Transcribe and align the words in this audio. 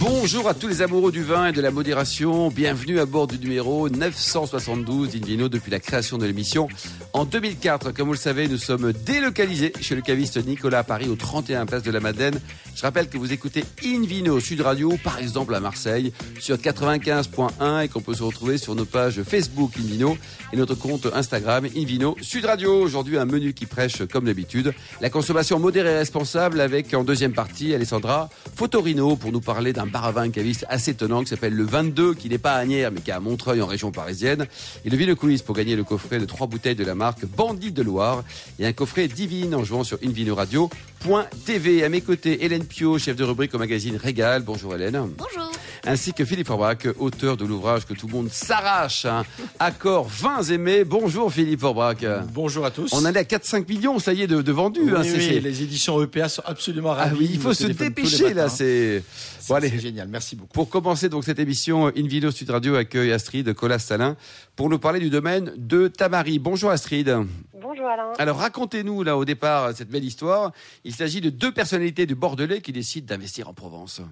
Bonjour 0.00 0.48
à 0.48 0.54
tous 0.54 0.66
les 0.66 0.82
amoureux 0.82 1.12
du 1.12 1.22
vin 1.22 1.46
et 1.46 1.52
de 1.52 1.60
la 1.60 1.70
modération. 1.70 2.48
Bienvenue 2.48 2.98
à 2.98 3.06
bord 3.06 3.28
du 3.28 3.38
numéro 3.38 3.88
972 3.88 5.10
d'Invino 5.10 5.48
depuis 5.48 5.70
la 5.70 5.78
création 5.78 6.18
de 6.18 6.26
l'émission. 6.26 6.68
En 7.12 7.24
2004, 7.24 7.92
comme 7.92 8.06
vous 8.06 8.14
le 8.14 8.18
savez, 8.18 8.48
nous 8.48 8.58
sommes 8.58 8.92
délocalisés 8.92 9.72
chez 9.80 9.94
le 9.94 10.02
caviste 10.02 10.44
Nicolas 10.44 10.80
à 10.80 10.84
Paris 10.84 11.08
au 11.08 11.14
31 11.14 11.64
Place 11.66 11.84
de 11.84 11.92
la 11.92 12.00
Madeleine. 12.00 12.40
Je 12.74 12.82
rappelle 12.82 13.08
que 13.08 13.18
vous 13.18 13.32
écoutez 13.32 13.64
Invino 13.84 14.40
Sud 14.40 14.62
Radio, 14.62 14.96
par 15.02 15.18
exemple 15.18 15.54
à 15.54 15.60
Marseille, 15.60 16.12
sur 16.40 16.56
95.1 16.56 17.84
et 17.84 17.88
qu'on 17.88 18.00
peut 18.00 18.14
se 18.14 18.22
retrouver 18.24 18.58
sur 18.58 18.74
nos 18.74 18.84
pages 18.84 19.22
Facebook 19.22 19.72
Invino 19.78 20.16
et 20.52 20.56
notre 20.56 20.74
compte 20.74 21.06
Instagram 21.14 21.66
Invino 21.76 22.16
Sud 22.20 22.46
Radio. 22.46 22.82
Aujourd'hui, 22.82 23.16
un 23.16 23.26
menu 23.26 23.54
qui 23.54 23.66
prêche, 23.66 24.04
comme 24.06 24.24
d'habitude, 24.24 24.74
la 25.00 25.10
consommation 25.10 25.60
modérée 25.60 25.90
et 25.90 25.98
responsable 25.98 26.60
avec 26.60 26.92
en 26.94 27.04
deuxième 27.04 27.32
partie 27.32 27.74
Alessandra 27.74 28.28
Fotorino 28.56 29.16
pour 29.20 29.30
nous 29.30 29.40
parler 29.40 29.72
d'un 29.72 29.86
bar 29.86 30.06
à 30.06 30.12
vin 30.12 30.30
caviste 30.30 30.66
assez 30.68 30.92
étonnant 30.92 31.22
qui 31.22 31.28
s'appelle 31.28 31.54
le 31.54 31.64
22, 31.64 32.14
qui 32.14 32.28
n'est 32.28 32.38
pas 32.38 32.54
à 32.54 32.58
Agnières 32.58 32.90
mais 32.90 33.00
qui 33.00 33.10
est 33.10 33.14
à 33.14 33.20
Montreuil 33.20 33.62
en 33.62 33.66
région 33.66 33.92
parisienne. 33.92 34.46
Et 34.84 34.90
le 34.90 34.96
Vino 34.96 35.14
Quiz 35.14 35.42
pour 35.42 35.54
gagner 35.54 35.76
le 35.76 35.84
coffret 35.84 36.18
de 36.18 36.24
trois 36.24 36.46
bouteilles 36.46 36.74
de 36.74 36.84
la 36.84 36.94
marque 36.94 37.24
Bandit 37.26 37.70
de 37.70 37.82
Loire 37.82 38.24
et 38.58 38.66
un 38.66 38.72
coffret 38.72 39.06
divine 39.06 39.54
en 39.54 39.62
jouant 39.62 39.84
sur 39.84 39.98
invinoradio.tv. 40.04 41.84
À 41.84 41.88
mes 41.88 42.00
côtés, 42.00 42.44
Hélène 42.44 42.64
Pio, 42.64 42.98
chef 42.98 43.14
de 43.16 43.24
rubrique 43.24 43.54
au 43.54 43.58
magazine 43.58 43.96
Régal. 43.96 44.42
Bonjour 44.42 44.74
Hélène. 44.74 45.10
Bonjour. 45.16 45.49
Ainsi 45.86 46.12
que 46.12 46.24
Philippe 46.24 46.46
Forbach, 46.48 46.86
auteur 46.98 47.36
de 47.36 47.44
l'ouvrage 47.46 47.86
que 47.86 47.94
tout 47.94 48.06
le 48.06 48.12
monde 48.12 48.30
s'arrache, 48.30 49.06
hein. 49.06 49.24
Accord 49.58 50.06
vins 50.08 50.42
aimés. 50.42 50.84
Bonjour 50.84 51.32
Philippe 51.32 51.60
Forbach. 51.60 51.96
Bonjour 52.32 52.66
à 52.66 52.70
tous. 52.70 52.92
On 52.92 52.98
en 52.98 53.06
est 53.06 53.16
à 53.16 53.22
4-5 53.22 53.66
millions, 53.68 53.98
ça 53.98 54.12
y 54.12 54.22
est, 54.22 54.26
de, 54.26 54.42
de 54.42 54.52
vendus. 54.52 54.80
Oui, 54.84 54.92
hein, 54.94 55.02
oui, 55.02 55.40
les 55.40 55.62
éditions 55.62 56.02
EPA 56.02 56.28
sont 56.28 56.42
absolument 56.44 56.92
Ah 56.92 57.04
ravies. 57.04 57.16
oui, 57.20 57.30
il 57.32 57.40
faut 57.40 57.54
se 57.54 57.66
dépêcher 57.66 58.34
là. 58.34 58.48
C'est 58.50 59.02
bon, 59.48 59.58
génial, 59.78 60.08
merci 60.08 60.36
beaucoup. 60.36 60.52
Pour 60.52 60.68
commencer 60.68 61.08
donc 61.08 61.24
cette 61.24 61.38
émission, 61.38 61.86
Invino 61.96 62.30
Sud 62.30 62.50
Radio 62.50 62.74
accueille 62.76 63.12
Astrid 63.12 63.52
Colas-Salin 63.54 64.16
pour 64.56 64.68
nous 64.68 64.78
parler 64.78 65.00
du 65.00 65.08
domaine 65.10 65.52
de 65.56 65.88
Tamari. 65.88 66.38
Bonjour 66.38 66.70
Astrid. 66.70 67.14
Bonjour 67.54 67.86
Alain. 67.86 68.12
Alors 68.18 68.36
racontez-nous 68.38 69.02
là 69.02 69.16
au 69.16 69.24
départ 69.24 69.70
cette 69.74 69.88
belle 69.88 70.04
histoire. 70.04 70.52
Il 70.84 70.94
s'agit 70.94 71.20
de 71.22 71.30
deux 71.30 71.52
personnalités 71.52 72.04
du 72.06 72.14
Bordelais 72.14 72.60
qui 72.60 72.72
décident 72.72 73.06
d'investir 73.06 73.48
en 73.48 73.54
Provence. 73.54 74.02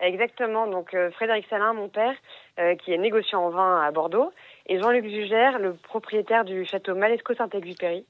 Exactement. 0.00 0.66
Donc 0.66 0.94
euh, 0.94 1.10
Frédéric 1.12 1.46
Salin, 1.48 1.72
mon 1.72 1.88
père, 1.88 2.14
euh, 2.58 2.74
qui 2.76 2.92
est 2.92 2.98
négociant 2.98 3.42
en 3.44 3.50
vin 3.50 3.80
à 3.82 3.90
Bordeaux, 3.90 4.30
et 4.66 4.78
Jean-Luc 4.80 5.06
Jugère, 5.08 5.58
le 5.58 5.74
propriétaire 5.74 6.44
du 6.44 6.64
château 6.66 6.94
Malesco 6.94 7.34
Saint-Exupéry 7.34 8.04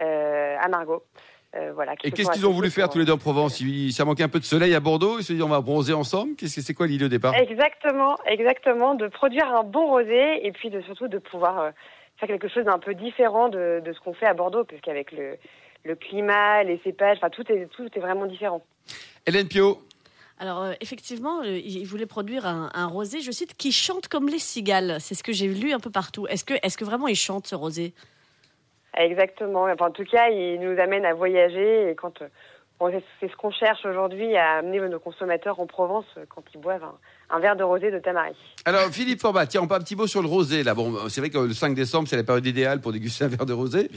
euh, 0.00 0.56
à 0.60 0.68
Margaux. 0.68 1.02
Euh, 1.54 1.72
voilà. 1.74 1.94
Et 2.04 2.10
qu'est-ce 2.10 2.30
qu'ils 2.32 2.46
ont 2.46 2.52
voulu 2.52 2.70
faire 2.70 2.90
tous 2.90 2.98
les 2.98 3.04
deux 3.06 3.12
en 3.12 3.18
Provence? 3.18 3.60
Il- 3.60 3.92
Ça 3.92 4.04
manquait 4.04 4.22
un 4.24 4.28
peu 4.28 4.38
de 4.38 4.44
soleil 4.44 4.74
à 4.74 4.80
Bordeaux? 4.80 5.18
Ils 5.18 5.24
se 5.24 5.32
disent 5.32 5.42
on 5.42 5.48
va 5.48 5.60
bronzer 5.62 5.94
ensemble? 5.94 6.34
Qu'est-ce 6.36 6.56
que 6.56 6.60
c'est 6.60 6.74
quoi 6.74 6.86
l'idée 6.86 7.06
au 7.06 7.08
départ? 7.08 7.34
Exactement, 7.34 8.18
exactement, 8.26 8.94
de 8.94 9.06
produire 9.08 9.46
un 9.54 9.62
bon 9.62 9.86
rosé 9.86 10.46
et 10.46 10.52
puis 10.52 10.68
de 10.70 10.80
surtout 10.82 11.08
de 11.08 11.18
pouvoir 11.18 11.70
faire 12.18 12.28
quelque 12.28 12.48
chose 12.48 12.64
d'un 12.64 12.78
peu 12.78 12.94
différent 12.94 13.48
de, 13.48 13.80
de 13.82 13.92
ce 13.92 14.00
qu'on 14.00 14.12
fait 14.12 14.26
à 14.26 14.34
Bordeaux, 14.34 14.64
puisqu'avec 14.64 15.10
le, 15.12 15.36
le 15.84 15.94
climat, 15.94 16.64
les 16.64 16.78
cépages, 16.84 17.16
enfin 17.18 17.30
tout 17.30 17.50
est 17.50 17.66
tout 17.70 17.88
est 17.94 18.00
vraiment 18.00 18.26
différent. 18.26 18.60
Hélène 19.26 19.48
Pio. 19.48 19.78
Alors 20.40 20.62
euh, 20.62 20.72
effectivement, 20.80 21.40
euh, 21.40 21.58
il 21.58 21.84
voulait 21.86 22.06
produire 22.06 22.46
un, 22.46 22.86
rosé, 22.86 23.20
je 23.20 23.30
cite, 23.30 23.54
qui 23.56 23.72
chante 23.72 24.08
comme 24.08 24.28
les 24.28 24.38
cigales. 24.38 24.96
C'est 25.00 25.14
ce 25.14 25.22
que 25.24 25.32
j'ai 25.32 25.48
lu 25.48 25.72
un 25.72 25.80
peu 25.80 25.90
partout. 25.90 26.26
Est-ce 26.28 26.44
que, 26.44 26.54
est-ce 26.62 26.78
que 26.78 26.84
vraiment 26.84 27.08
il 27.08 27.16
chante 27.16 27.46
ce 27.46 27.54
rosé? 27.54 27.92
Exactement. 28.96 29.64
En 29.64 29.90
tout 29.90 30.04
cas, 30.04 30.28
il 30.28 30.60
nous 30.60 30.78
amène 30.80 31.04
à 31.04 31.14
voyager 31.14 31.90
et 31.90 31.94
quand 31.94 32.22
euh, 32.22 33.00
c'est- 33.20 33.28
ce 33.28 33.36
qu'on 33.36 33.50
cherche 33.50 33.84
aujourd'hui 33.84 34.36
à 34.36 34.58
amener 34.58 34.80
nos 34.80 35.00
consommateurs 35.00 35.58
en 35.60 35.66
Provence 35.66 36.06
quand 36.28 36.42
ils 36.54 36.60
boivent 36.60 36.84
un, 36.84 36.98
un 37.30 37.40
verre 37.40 37.56
de 37.56 37.62
rosé 37.62 37.90
de 37.90 37.98
Tamari. 37.98 38.34
Alors 38.64 38.88
Philippe 38.90 39.20
Forbach, 39.20 39.48
tiens, 39.48 39.62
on 39.62 39.66
parle 39.66 39.82
un 39.82 39.84
petit 39.84 39.96
mot 39.96 40.06
sur 40.06 40.22
le 40.22 40.28
rosé 40.28 40.62
là. 40.62 40.74
Bon, 40.74 41.08
c'est 41.08 41.20
vrai 41.20 41.30
que 41.30 41.38
le 41.38 41.52
5 41.54 41.74
décembre 41.74 42.08
c'est 42.08 42.16
la 42.16 42.24
période 42.24 42.46
idéale 42.46 42.80
pour 42.80 42.92
déguster 42.92 43.24
un 43.24 43.28
verre 43.28 43.46
de 43.46 43.52
rosé. 43.52 43.90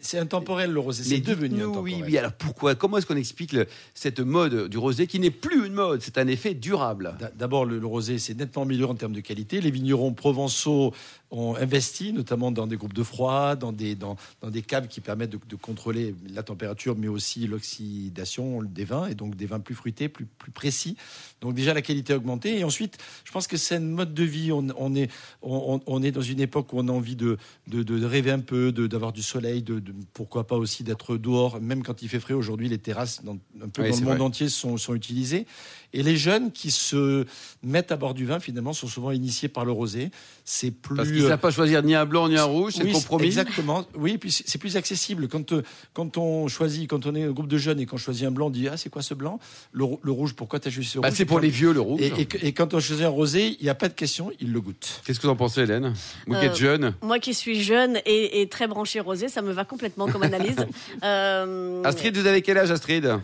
C'est 0.00 0.18
intemporel 0.18 0.70
le 0.72 0.80
rosé, 0.80 1.02
c'est 1.04 1.20
devenu 1.20 1.62
intemporel. 1.62 1.82
oui, 1.82 2.02
oui. 2.06 2.18
Alors 2.18 2.32
pourquoi 2.32 2.74
Comment 2.74 2.98
est-ce 2.98 3.06
qu'on 3.06 3.16
explique 3.16 3.52
le- 3.52 3.66
cette 3.94 4.20
mode 4.20 4.68
du 4.68 4.78
rosé 4.78 5.06
qui 5.06 5.18
n'est 5.18 5.30
plus 5.30 5.66
une 5.66 5.72
mode 5.74 6.02
C'est 6.02 6.18
un 6.18 6.26
effet 6.26 6.54
durable? 6.54 7.14
D'a- 7.18 7.30
D'abord, 7.34 7.64
le, 7.64 7.78
le 7.78 7.86
rosé, 7.86 8.18
c'est 8.18 8.34
nettement 8.34 8.62
amélioré 8.62 8.92
en 8.92 8.96
termes 8.96 9.12
de 9.12 9.20
qualité. 9.20 9.60
Les 9.60 9.70
vignerons 9.70 10.12
provençaux 10.12 10.92
ont 11.30 11.56
investi, 11.56 12.12
notamment 12.12 12.52
dans 12.52 12.66
des 12.66 12.76
groupes 12.76 12.92
de 12.92 13.02
froid, 13.02 13.56
dans 13.56 13.72
des, 13.72 13.94
dans, 13.96 14.16
dans 14.40 14.50
des 14.50 14.62
caves 14.62 14.86
qui 14.88 15.00
permettent 15.00 15.30
de, 15.30 15.38
de 15.48 15.56
contrôler 15.56 16.14
la 16.32 16.42
température, 16.44 16.94
mais 16.96 17.08
aussi 17.08 17.46
l'oxydation 17.48 18.62
des 18.62 18.84
vins, 18.84 19.06
et 19.08 19.14
donc 19.14 19.34
des 19.34 19.46
vins 19.46 19.58
plus 19.60 19.74
fruités, 19.74 20.08
plus, 20.08 20.26
plus 20.26 20.52
précis. 20.52 20.96
Donc 21.40 21.54
déjà, 21.54 21.74
la 21.74 21.82
qualité 21.82 22.03
augmenté. 22.12 22.58
Et 22.58 22.64
ensuite, 22.64 22.98
je 23.24 23.32
pense 23.32 23.46
que 23.46 23.56
c'est 23.56 23.76
un 23.76 23.80
mode 23.80 24.12
de 24.12 24.22
vie. 24.24 24.52
On, 24.52 24.66
on 24.76 24.94
est, 24.94 25.10
on, 25.42 25.80
on 25.86 26.02
est 26.02 26.10
dans 26.10 26.20
une 26.20 26.40
époque 26.40 26.72
où 26.72 26.78
on 26.78 26.88
a 26.88 26.92
envie 26.92 27.16
de, 27.16 27.38
de, 27.68 27.82
de 27.82 28.04
rêver 28.04 28.30
un 28.30 28.40
peu, 28.40 28.72
d'avoir 28.72 29.12
du 29.12 29.22
soleil, 29.22 29.62
de, 29.62 29.78
de- 29.78 29.94
pourquoi 30.12 30.46
pas 30.46 30.56
aussi 30.56 30.84
d'être 30.84 31.16
dehors, 31.16 31.60
même 31.60 31.82
quand 31.82 32.02
il 32.02 32.08
fait 32.08 32.20
frais. 32.20 32.34
Aujourd'hui, 32.34 32.68
les 32.68 32.78
terrasses, 32.78 33.24
dans, 33.24 33.38
un 33.62 33.68
peu 33.68 33.82
Oui, 33.82 33.90
dans 33.90 33.96
le 33.96 34.02
monde 34.02 34.16
vrai. 34.16 34.20
entier, 34.26 34.48
sont, 34.48 34.76
sont 34.76 34.94
utilisées. 34.94 35.46
Et 35.92 36.02
les 36.02 36.16
jeunes 36.16 36.50
qui 36.50 36.70
se 36.72 37.24
mettent 37.62 37.92
à 37.92 37.96
bord 37.96 38.14
du 38.14 38.26
vin, 38.26 38.40
finalement, 38.40 38.72
sont 38.72 38.88
souvent 38.88 39.12
initiés 39.12 39.48
par 39.48 39.64
le 39.64 39.70
rosé. 39.72 40.10
C'est 40.44 40.72
plus. 40.72 40.96
Parce 40.96 41.08
qu'ils 41.08 41.22
ne 41.22 41.28
savent 41.28 41.38
pas 41.40 41.52
choisir 41.52 41.82
ni 41.84 41.94
un 41.94 42.04
blanc 42.04 42.28
ni 42.28 42.36
un 42.36 42.44
rouge, 42.44 42.72
c'est 42.76 42.82
Oui, 42.84 42.92
compromis. 42.92 43.26
Exactement. 43.26 43.84
Oui, 43.96 44.18
puis 44.18 44.32
c'est 44.32 44.58
plus 44.58 44.76
accessible. 44.76 45.28
Quand, 45.28 45.54
quand 45.92 46.16
on 46.18 46.48
choisit, 46.48 46.90
quand 46.90 47.06
on 47.06 47.14
est 47.14 47.22
un 47.22 47.30
groupe 47.30 47.46
de 47.48 47.58
jeunes 47.58 47.78
et 47.78 47.86
qu'on 47.86 47.96
choisit 47.96 48.26
un 48.26 48.32
blanc, 48.32 48.46
on 48.48 48.50
dit 48.50 48.66
Ah, 48.68 48.76
c'est 48.76 48.90
quoi 48.90 49.02
ce 49.02 49.14
blanc? 49.14 49.38
Le 49.72 49.84
rouge, 50.10 50.34
pourquoi 50.34 50.58
tu 50.58 50.66
as 50.68 50.70
choisi 50.72 50.88
ce 50.88 50.98
Bah, 50.98 51.08
rouge? 51.08 51.16
c'est 51.16 51.24
pour 51.24 51.38
les 51.38 51.48
vieux 51.48 51.72
le 51.72 51.80
rouge. 51.80 51.93
Et, 51.98 52.06
et, 52.20 52.46
et 52.48 52.52
quand 52.52 52.74
on 52.74 52.80
choisit 52.80 53.04
un 53.04 53.08
rosé, 53.08 53.56
il 53.60 53.64
n'y 53.64 53.70
a 53.70 53.74
pas 53.74 53.88
de 53.88 53.94
question, 53.94 54.30
ils 54.40 54.52
le 54.52 54.60
goûtent. 54.60 55.00
Qu'est-ce 55.06 55.18
que 55.20 55.26
vous 55.26 55.32
en 55.32 55.36
pensez, 55.36 55.60
Hélène 55.62 55.94
Vous 56.26 56.34
qui 56.34 56.40
Euh, 56.46 56.50
êtes 56.50 56.56
jeune. 56.56 56.94
Moi 57.02 57.18
qui 57.18 57.34
suis 57.34 57.62
jeune 57.62 57.98
et, 58.06 58.40
et 58.40 58.48
très 58.48 58.66
branchée 58.66 59.00
rosé, 59.00 59.28
ça 59.28 59.42
me 59.42 59.52
va 59.52 59.64
complètement 59.64 60.06
comme 60.08 60.22
analyse. 60.22 60.56
Euh, 61.02 61.82
Astrid, 61.84 62.16
vous 62.16 62.26
avez 62.26 62.40
quel 62.42 62.56
âge, 62.58 62.70
Astrid? 62.70 63.18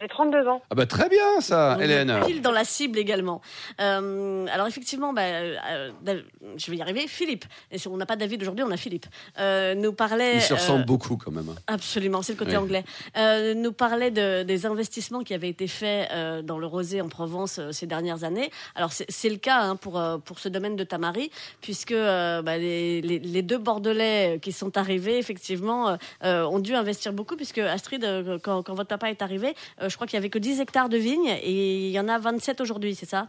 J'ai 0.00 0.08
32 0.08 0.46
ans. 0.48 0.60
Ah 0.70 0.74
bah 0.74 0.86
très 0.86 1.08
bien 1.08 1.40
ça, 1.40 1.78
Hélène. 1.80 2.12
Pile 2.26 2.42
dans 2.42 2.50
la 2.52 2.64
cible 2.64 2.98
également. 2.98 3.40
Euh, 3.80 4.46
alors 4.52 4.66
effectivement, 4.66 5.12
bah, 5.12 5.22
euh, 5.22 5.90
Dav- 6.02 6.22
je 6.56 6.70
vais 6.70 6.76
y 6.76 6.82
arriver. 6.82 7.06
Philippe, 7.06 7.44
et 7.70 7.78
si 7.78 7.88
on 7.88 7.96
n'a 7.96 8.06
pas 8.06 8.16
David 8.16 8.42
aujourd'hui, 8.42 8.64
on 8.64 8.70
a 8.70 8.76
Philippe. 8.76 9.06
Euh, 9.38 9.74
nous 9.74 9.92
parlait. 9.92 10.36
Ils 10.36 10.42
se 10.42 10.52
euh, 10.52 10.56
ressemblent 10.56 10.84
beaucoup 10.84 11.16
quand 11.16 11.30
même. 11.30 11.48
hein. 11.48 11.54
Absolument, 11.66 12.22
c'est 12.22 12.32
le 12.32 12.38
côté 12.38 12.52
Oui. 12.52 12.56
anglais. 12.58 12.84
Euh, 13.16 13.54
nous 13.54 13.72
parlait 13.72 14.10
de, 14.10 14.42
des 14.42 14.66
investissements 14.66 15.22
qui 15.22 15.32
avaient 15.34 15.48
été 15.48 15.66
faits 15.68 16.10
euh, 16.12 16.42
dans 16.42 16.58
le 16.58 16.66
rosé 16.66 17.00
en 17.00 17.08
Provence 17.08 17.58
euh, 17.58 17.72
ces 17.72 17.86
dernières 17.86 18.24
années. 18.24 18.50
Alors 18.74 18.90
c'est 18.92 19.28
le 19.30 19.36
cas 19.36 19.60
hein, 19.60 19.76
pour 19.76 19.98
euh, 19.98 20.18
pour 20.18 20.38
ce 20.38 20.48
domaine 20.48 20.76
de 20.76 20.84
Tamari, 20.84 21.30
puisque 21.60 21.92
euh, 21.92 22.42
bah, 22.42 22.58
les, 22.58 23.00
les, 23.00 23.18
les 23.18 23.42
deux 23.42 23.58
Bordelais 23.58 24.38
qui 24.42 24.52
sont 24.52 24.76
arrivés 24.76 25.18
effectivement 25.18 25.88
euh, 25.90 25.96
euh, 26.24 26.44
ont 26.44 26.58
dû 26.58 26.74
investir 26.74 27.12
beaucoup, 27.12 27.36
puisque 27.36 27.58
Astrid, 27.58 28.04
euh, 28.04 28.38
quand, 28.42 28.62
quand 28.62 28.74
votre 28.74 28.88
papa 28.88 29.10
est 29.10 29.22
arrivé, 29.22 29.54
euh, 29.82 29.83
je 29.88 29.94
crois 29.96 30.06
qu'il 30.06 30.16
y 30.16 30.18
avait 30.18 30.30
que 30.30 30.38
10 30.38 30.60
hectares 30.60 30.88
de 30.88 30.96
vignes 30.96 31.28
et 31.42 31.86
il 31.88 31.90
y 31.90 31.98
en 32.00 32.08
a 32.08 32.18
27 32.18 32.60
aujourd'hui, 32.60 32.94
c'est 32.94 33.06
ça? 33.06 33.28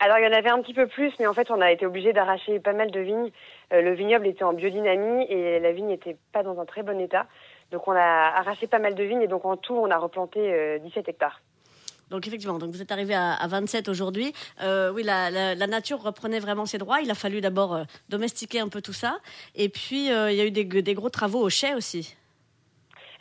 Alors 0.00 0.18
il 0.18 0.24
y 0.24 0.26
en 0.28 0.32
avait 0.36 0.50
un 0.50 0.60
petit 0.60 0.74
peu 0.74 0.86
plus, 0.88 1.12
mais 1.20 1.26
en 1.26 1.34
fait 1.34 1.50
on 1.50 1.60
a 1.60 1.70
été 1.70 1.86
obligé 1.86 2.12
d'arracher 2.12 2.58
pas 2.58 2.72
mal 2.72 2.90
de 2.90 3.00
vignes. 3.00 3.30
Euh, 3.72 3.82
le 3.82 3.94
vignoble 3.94 4.26
était 4.26 4.42
en 4.44 4.52
biodynamie 4.52 5.24
et 5.28 5.60
la 5.60 5.70
vigne 5.72 5.86
n'était 5.86 6.16
pas 6.32 6.42
dans 6.42 6.58
un 6.60 6.64
très 6.64 6.82
bon 6.82 6.98
état. 7.00 7.26
Donc 7.70 7.86
on 7.86 7.92
a 7.92 8.00
arraché 8.36 8.66
pas 8.66 8.80
mal 8.80 8.94
de 8.96 9.04
vignes 9.04 9.22
et 9.22 9.28
donc 9.28 9.44
en 9.44 9.56
tout 9.56 9.74
on 9.74 9.90
a 9.90 9.96
replanté 9.98 10.40
euh, 10.52 10.78
17 10.80 11.08
hectares. 11.08 11.40
Donc 12.10 12.26
effectivement, 12.26 12.58
donc 12.58 12.72
vous 12.72 12.82
êtes 12.82 12.90
arrivé 12.92 13.14
à, 13.14 13.32
à 13.34 13.46
27 13.46 13.88
aujourd'hui. 13.88 14.34
Euh, 14.60 14.92
oui, 14.92 15.02
la, 15.02 15.30
la- 15.30 15.54
la 15.54 15.66
nature 15.66 16.02
reprenait 16.02 16.40
vraiment 16.40 16.66
ses 16.66 16.76
droits. 16.78 17.00
Il 17.00 17.10
a 17.10 17.14
fallu 17.14 17.40
d'abord 17.40 17.74
euh, 17.74 17.84
domestiquer 18.10 18.60
un 18.60 18.68
peu 18.68 18.82
tout 18.82 18.92
ça. 18.92 19.18
Et 19.54 19.70
puis, 19.70 20.12
euh, 20.12 20.30
il 20.30 20.36
y 20.36 20.40
a 20.42 20.44
eu 20.44 20.50
des, 20.50 20.64
des 20.64 20.94
gros 20.94 21.08
travaux 21.08 21.40
au 21.40 21.48
chai 21.48 21.74
aussi. 21.74 22.14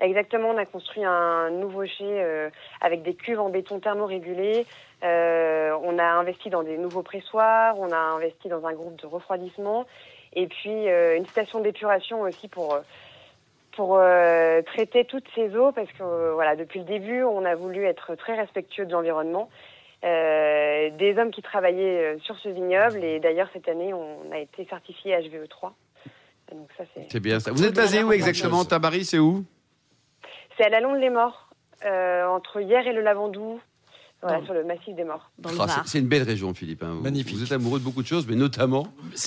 Exactement, 0.02 0.50
on 0.50 0.58
a 0.58 0.66
construit 0.66 1.06
un 1.06 1.52
nouveau 1.52 1.86
chai 1.86 2.02
euh, 2.02 2.50
avec 2.82 3.04
des 3.04 3.14
cuves 3.14 3.40
en 3.40 3.50
béton 3.50 3.80
thermorégulé. 3.80 4.66
Euh, 5.04 5.78
on 5.84 6.00
a 6.00 6.04
investi 6.04 6.50
dans 6.50 6.64
des 6.64 6.78
nouveaux 6.78 7.04
pressoirs, 7.04 7.80
on 7.80 7.92
a 7.92 7.98
investi 7.98 8.50
dans 8.50 8.66
un 8.66 8.74
groupe 8.74 9.00
de 9.00 9.06
refroidissement 9.06 9.86
et 10.34 10.48
puis 10.48 10.90
euh, 10.90 11.18
une 11.18 11.26
station 11.26 11.60
d'épuration 11.60 12.22
aussi 12.22 12.48
pour 12.48 12.74
euh, 12.74 12.82
pour 13.74 13.98
euh, 13.98 14.62
traiter 14.64 15.06
toutes 15.06 15.28
ces 15.36 15.56
eaux 15.56 15.72
parce 15.72 15.92
que 15.92 16.34
voilà 16.34 16.56
depuis 16.56 16.80
le 16.80 16.86
début 16.86 17.24
on 17.24 17.46
a 17.46 17.56
voulu 17.56 17.86
être 17.86 18.16
très 18.16 18.36
respectueux 18.36 18.86
de 18.86 18.92
l'environnement. 18.92 19.50
Des 20.04 21.16
hommes 21.20 21.30
qui 21.30 21.44
travaillaient 21.44 22.18
sur 22.24 22.36
ce 22.40 22.50
vignoble 22.50 23.04
et 23.04 23.20
d'ailleurs 23.20 23.50
cette 23.54 23.68
année 23.68 23.94
on 23.94 24.32
a 24.32 24.40
été 24.40 24.66
certifié 24.66 25.16
HVE3. 25.16 25.72
Donc 26.52 26.68
ça 26.76 26.86
c'est 26.94 27.06
C'est 27.12 27.20
bien 27.20 27.40
ça. 27.40 27.52
Vous 27.52 27.64
êtes 27.64 27.76
basé 27.76 28.02
où 28.04 28.12
exactement 28.12 28.66
Tabari, 28.66 29.06
c'est 29.06 29.20
où? 29.20 29.46
C'est 30.58 30.66
à 30.66 30.70
la 30.70 30.80
Londe 30.80 31.00
les 31.00 31.10
Morts, 31.10 31.50
euh, 31.86 32.26
entre 32.28 32.62
hier 32.62 32.86
et 32.88 32.94
le 32.94 33.02
Lavandou. 33.02 33.60
voilà, 34.24 34.46
sur 34.46 34.54
le 34.54 34.64
massif 34.64 34.96
des 34.96 35.04
morts. 35.04 35.32
Ah, 35.60 35.82
c'est- 35.88 35.98
une 35.98 36.08
belle 36.08 36.22
région, 36.22 36.54
Philippe. 36.54 36.84
hein. 36.84 36.94
Vous- 36.94 37.02
Magnifique. 37.02 37.36
Vous 37.38 37.44
êtes 37.44 37.52
amoureux 37.54 37.80
de 37.80 37.84
beaucoup 37.84 38.04
de 38.04 38.08
choses, 38.08 38.28
mais 38.28 38.36
notamment. 38.36 38.86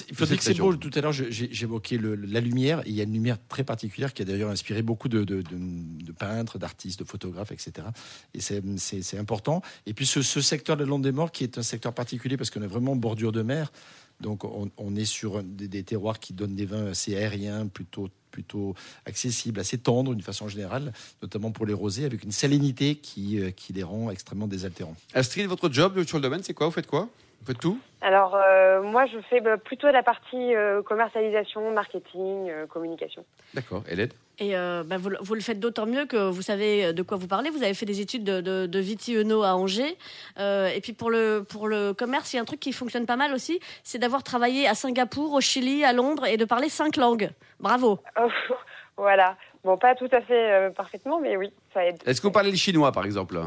Il 0.08 0.14
faut 0.14 0.24
dire 0.24 0.36
que 0.36 0.42
c'est 0.44 0.54
beau. 0.54 0.76
Tout 0.76 0.90
à 0.94 1.00
l'heure, 1.00 1.10
j'évoquais 1.10 1.98
la 2.00 2.38
lumière. 2.38 2.78
et 2.86 2.90
Il 2.90 2.94
y 2.94 3.00
a 3.00 3.02
une 3.02 3.12
lumière 3.12 3.38
très 3.48 3.64
particulière 3.64 4.14
qui 4.14 4.22
a 4.22 4.24
d'ailleurs 4.24 4.50
inspiré 4.50 4.82
beaucoup 4.82 5.08
de, 5.08 5.24
de- 5.24 5.42
de- 5.42 6.04
de 6.04 6.12
peintres, 6.12 6.58
d'artistes, 6.60 7.00
de 7.00 7.04
photographes, 7.04 7.50
etc. 7.50 7.88
Et 8.34 8.40
c'est- 8.40 9.18
important. 9.18 9.62
Et 9.86 9.94
puis 9.94 10.06
ce, 10.06 10.22
ce 10.22 10.40
secteur 10.40 10.76
de 10.76 10.84
Londe 10.84 11.02
des 11.02 11.10
Morts, 11.10 11.32
qui 11.32 11.42
est 11.42 11.58
un 11.58 11.62
secteur 11.62 11.92
particulier 11.92 12.36
parce 12.36 12.50
qu'on 12.50 12.62
est 12.62 12.68
vraiment 12.68 12.92
en 12.92 12.96
bordure 12.96 13.32
de 13.32 13.42
mer. 13.42 13.72
Donc 14.20 14.44
on, 14.44 14.70
on 14.76 14.94
est 14.94 15.04
sur 15.06 15.42
des 15.42 15.82
terroirs 15.82 16.20
qui 16.20 16.34
donnent 16.34 16.54
des 16.54 16.66
vins 16.66 16.86
assez 16.86 17.16
aériens, 17.16 17.66
plutôt 17.66 18.10
plutôt 18.34 18.74
accessibles, 19.06 19.60
assez 19.60 19.78
tendres 19.78 20.12
d'une 20.12 20.24
façon 20.24 20.48
générale, 20.48 20.92
notamment 21.22 21.52
pour 21.52 21.66
les 21.66 21.72
rosés, 21.72 22.04
avec 22.04 22.24
une 22.24 22.32
salinité 22.32 22.96
qui, 22.96 23.38
euh, 23.38 23.52
qui 23.52 23.72
les 23.72 23.84
rend 23.84 24.10
extrêmement 24.10 24.48
désaltérants. 24.48 24.96
Astrid, 25.14 25.46
votre 25.46 25.72
job 25.72 26.04
sur 26.04 26.18
le 26.18 26.22
domaine, 26.22 26.42
c'est 26.42 26.52
quoi? 26.52 26.66
Vous 26.66 26.72
faites 26.72 26.88
quoi? 26.88 27.08
Vous 27.44 27.52
faites 27.52 27.60
tout? 27.60 27.78
Alors, 28.00 28.34
euh, 28.36 28.80
moi, 28.82 29.04
je 29.04 29.18
fais 29.28 29.42
bah, 29.42 29.58
plutôt 29.58 29.88
la 29.90 30.02
partie 30.02 30.54
euh, 30.54 30.80
commercialisation, 30.82 31.70
marketing, 31.72 32.48
euh, 32.48 32.66
communication. 32.66 33.22
D'accord. 33.52 33.82
Hélène 33.86 34.08
Et 34.38 34.56
euh, 34.56 34.82
bah, 34.82 34.96
vous, 34.96 35.10
le- 35.10 35.18
vous 35.20 35.34
le 35.34 35.42
faites 35.42 35.60
d'autant 35.60 35.84
mieux 35.84 36.06
que 36.06 36.16
vous 36.30 36.40
savez 36.40 36.94
de 36.94 37.02
quoi 37.02 37.18
vous 37.18 37.26
parlez. 37.26 37.50
Vous 37.50 37.62
avez 37.62 37.74
fait 37.74 37.84
des 37.84 38.00
études 38.00 38.24
de, 38.24 38.40
de, 38.40 38.64
de 38.64 38.78
viti-eno 38.78 39.42
à 39.42 39.54
Angers. 39.56 39.98
Euh, 40.38 40.68
et 40.68 40.80
puis 40.80 40.94
pour 40.94 41.10
le, 41.10 41.44
pour 41.46 41.68
le 41.68 41.92
commerce, 41.92 42.32
il 42.32 42.36
y 42.36 42.38
a 42.38 42.42
un 42.42 42.46
truc 42.46 42.60
qui 42.60 42.72
fonctionne 42.72 43.04
pas 43.04 43.16
mal 43.16 43.34
aussi, 43.34 43.60
c'est 43.82 43.98
d'avoir 43.98 44.22
travaillé 44.22 44.66
à 44.66 44.74
Singapour, 44.74 45.34
au 45.34 45.42
Chili, 45.42 45.84
à 45.84 45.92
Londres 45.92 46.24
et 46.26 46.38
de 46.38 46.46
parler 46.46 46.70
cinq 46.70 46.96
langues. 46.96 47.28
Bravo. 47.60 47.98
voilà. 48.96 49.36
Bon, 49.64 49.76
pas 49.76 49.94
tout 49.94 50.08
à 50.12 50.20
fait 50.22 50.50
euh, 50.52 50.70
parfaitement, 50.70 51.20
mais 51.20 51.36
oui, 51.36 51.52
ça 51.74 51.84
aide. 51.84 51.96
Est-ce 52.06 52.20
que 52.22 52.26
vous 52.26 52.32
parlez 52.32 52.50
le 52.50 52.56
chinois, 52.56 52.90
par 52.92 53.04
exemple? 53.04 53.38